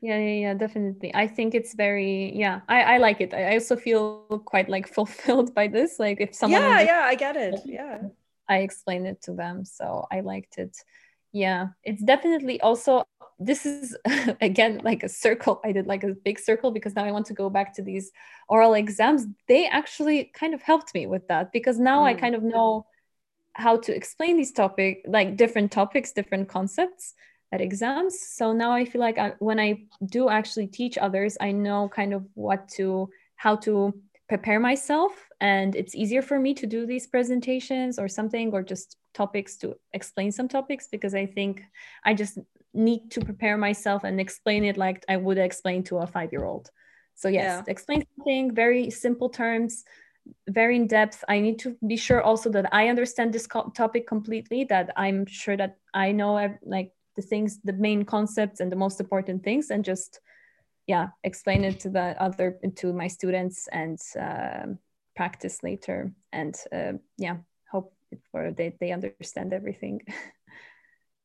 [0.00, 1.14] Yeah, yeah, yeah, definitely.
[1.14, 3.32] I think it's very, yeah, I, I like it.
[3.32, 5.98] I also feel quite like fulfilled by this.
[5.98, 7.60] Like if someone, yeah, yeah, I get it.
[7.64, 8.02] Yeah
[8.48, 9.64] I explained it to them.
[9.64, 10.76] So I liked it.
[11.32, 13.04] Yeah, it's definitely also,
[13.38, 13.96] this is
[14.40, 15.60] again like a circle.
[15.64, 18.12] I did like a big circle because now I want to go back to these
[18.48, 19.26] oral exams.
[19.48, 22.06] They actually kind of helped me with that because now mm.
[22.06, 22.86] I kind of know
[23.54, 27.14] how to explain these topics, like different topics, different concepts
[27.52, 28.18] at exams.
[28.20, 32.12] So now I feel like I, when I do actually teach others, I know kind
[32.12, 33.94] of what to, how to
[34.28, 38.96] prepare myself and it's easier for me to do these presentations or something or just
[39.12, 41.62] topics to explain some topics because i think
[42.04, 42.38] i just
[42.72, 46.44] need to prepare myself and explain it like i would explain to a five year
[46.44, 46.70] old
[47.14, 47.62] so yes yeah.
[47.70, 49.84] explain something very simple terms
[50.48, 54.06] very in depth i need to be sure also that i understand this co- topic
[54.06, 58.76] completely that i'm sure that i know like the things the main concepts and the
[58.76, 60.20] most important things and just
[60.86, 64.66] yeah explain it to the other to my students and uh,
[65.16, 67.36] practice later and uh, yeah
[67.70, 67.94] hope
[68.30, 70.00] for they, they understand everything.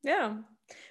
[0.01, 0.37] Yeah.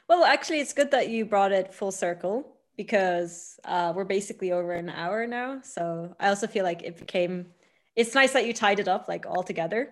[0.06, 4.72] Well actually it's good that you brought it full circle because uh, we're basically over
[4.72, 5.60] an hour now.
[5.62, 7.46] So i also feel like it became
[7.96, 9.90] it's nice that you tied it up like all together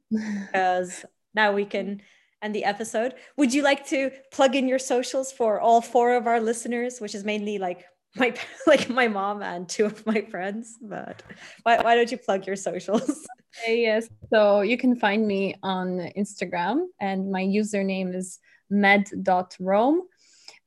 [0.10, 1.04] because
[1.34, 2.00] now we can
[2.40, 3.14] end the episode.
[3.36, 7.14] Would you like to plug in your socials for all four of our listeners which
[7.14, 7.84] is mainly like
[8.16, 8.34] my
[8.66, 11.22] like my mom and two of my friends but
[11.62, 13.26] why, why don't you plug your socials
[13.66, 18.38] yes so you can find me on instagram and my username is
[18.70, 20.02] med.rome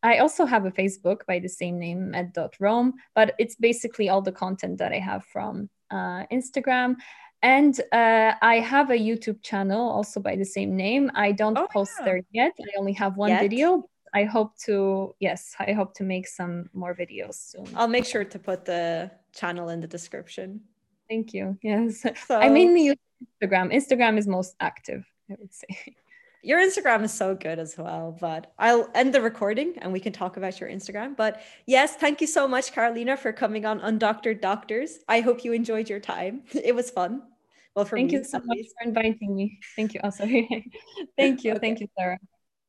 [0.04, 4.32] i also have a facebook by the same name med.rome but it's basically all the
[4.32, 6.96] content that i have from uh, instagram
[7.44, 11.12] and uh, I have a YouTube channel also by the same name.
[11.14, 12.06] I don't oh, post yeah.
[12.06, 12.54] there yet.
[12.60, 13.42] I only have one yet?
[13.42, 17.68] video, I hope to yes, I hope to make some more videos soon.
[17.76, 20.62] I'll make sure to put the channel in the description.
[21.10, 21.58] Thank you.
[21.62, 22.06] Yes.
[22.28, 22.98] So, I mainly use
[23.42, 23.74] Instagram.
[23.74, 25.96] Instagram is most active, I would say.
[26.44, 30.14] Your Instagram is so good as well, but I'll end the recording and we can
[30.14, 31.18] talk about your Instagram.
[31.18, 35.00] But yes, thank you so much, Carolina, for coming on Undoctored Doctors.
[35.10, 36.44] I hope you enjoyed your time.
[36.54, 37.24] It was fun.
[37.76, 38.76] Well, for thank me, you so much least.
[38.78, 39.60] for inviting me.
[39.76, 40.00] Thank you.
[40.04, 40.26] Also,
[41.18, 41.52] thank you.
[41.52, 41.60] Okay.
[41.60, 42.20] Thank you, Sarah.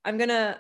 [0.05, 0.57] I'm gonna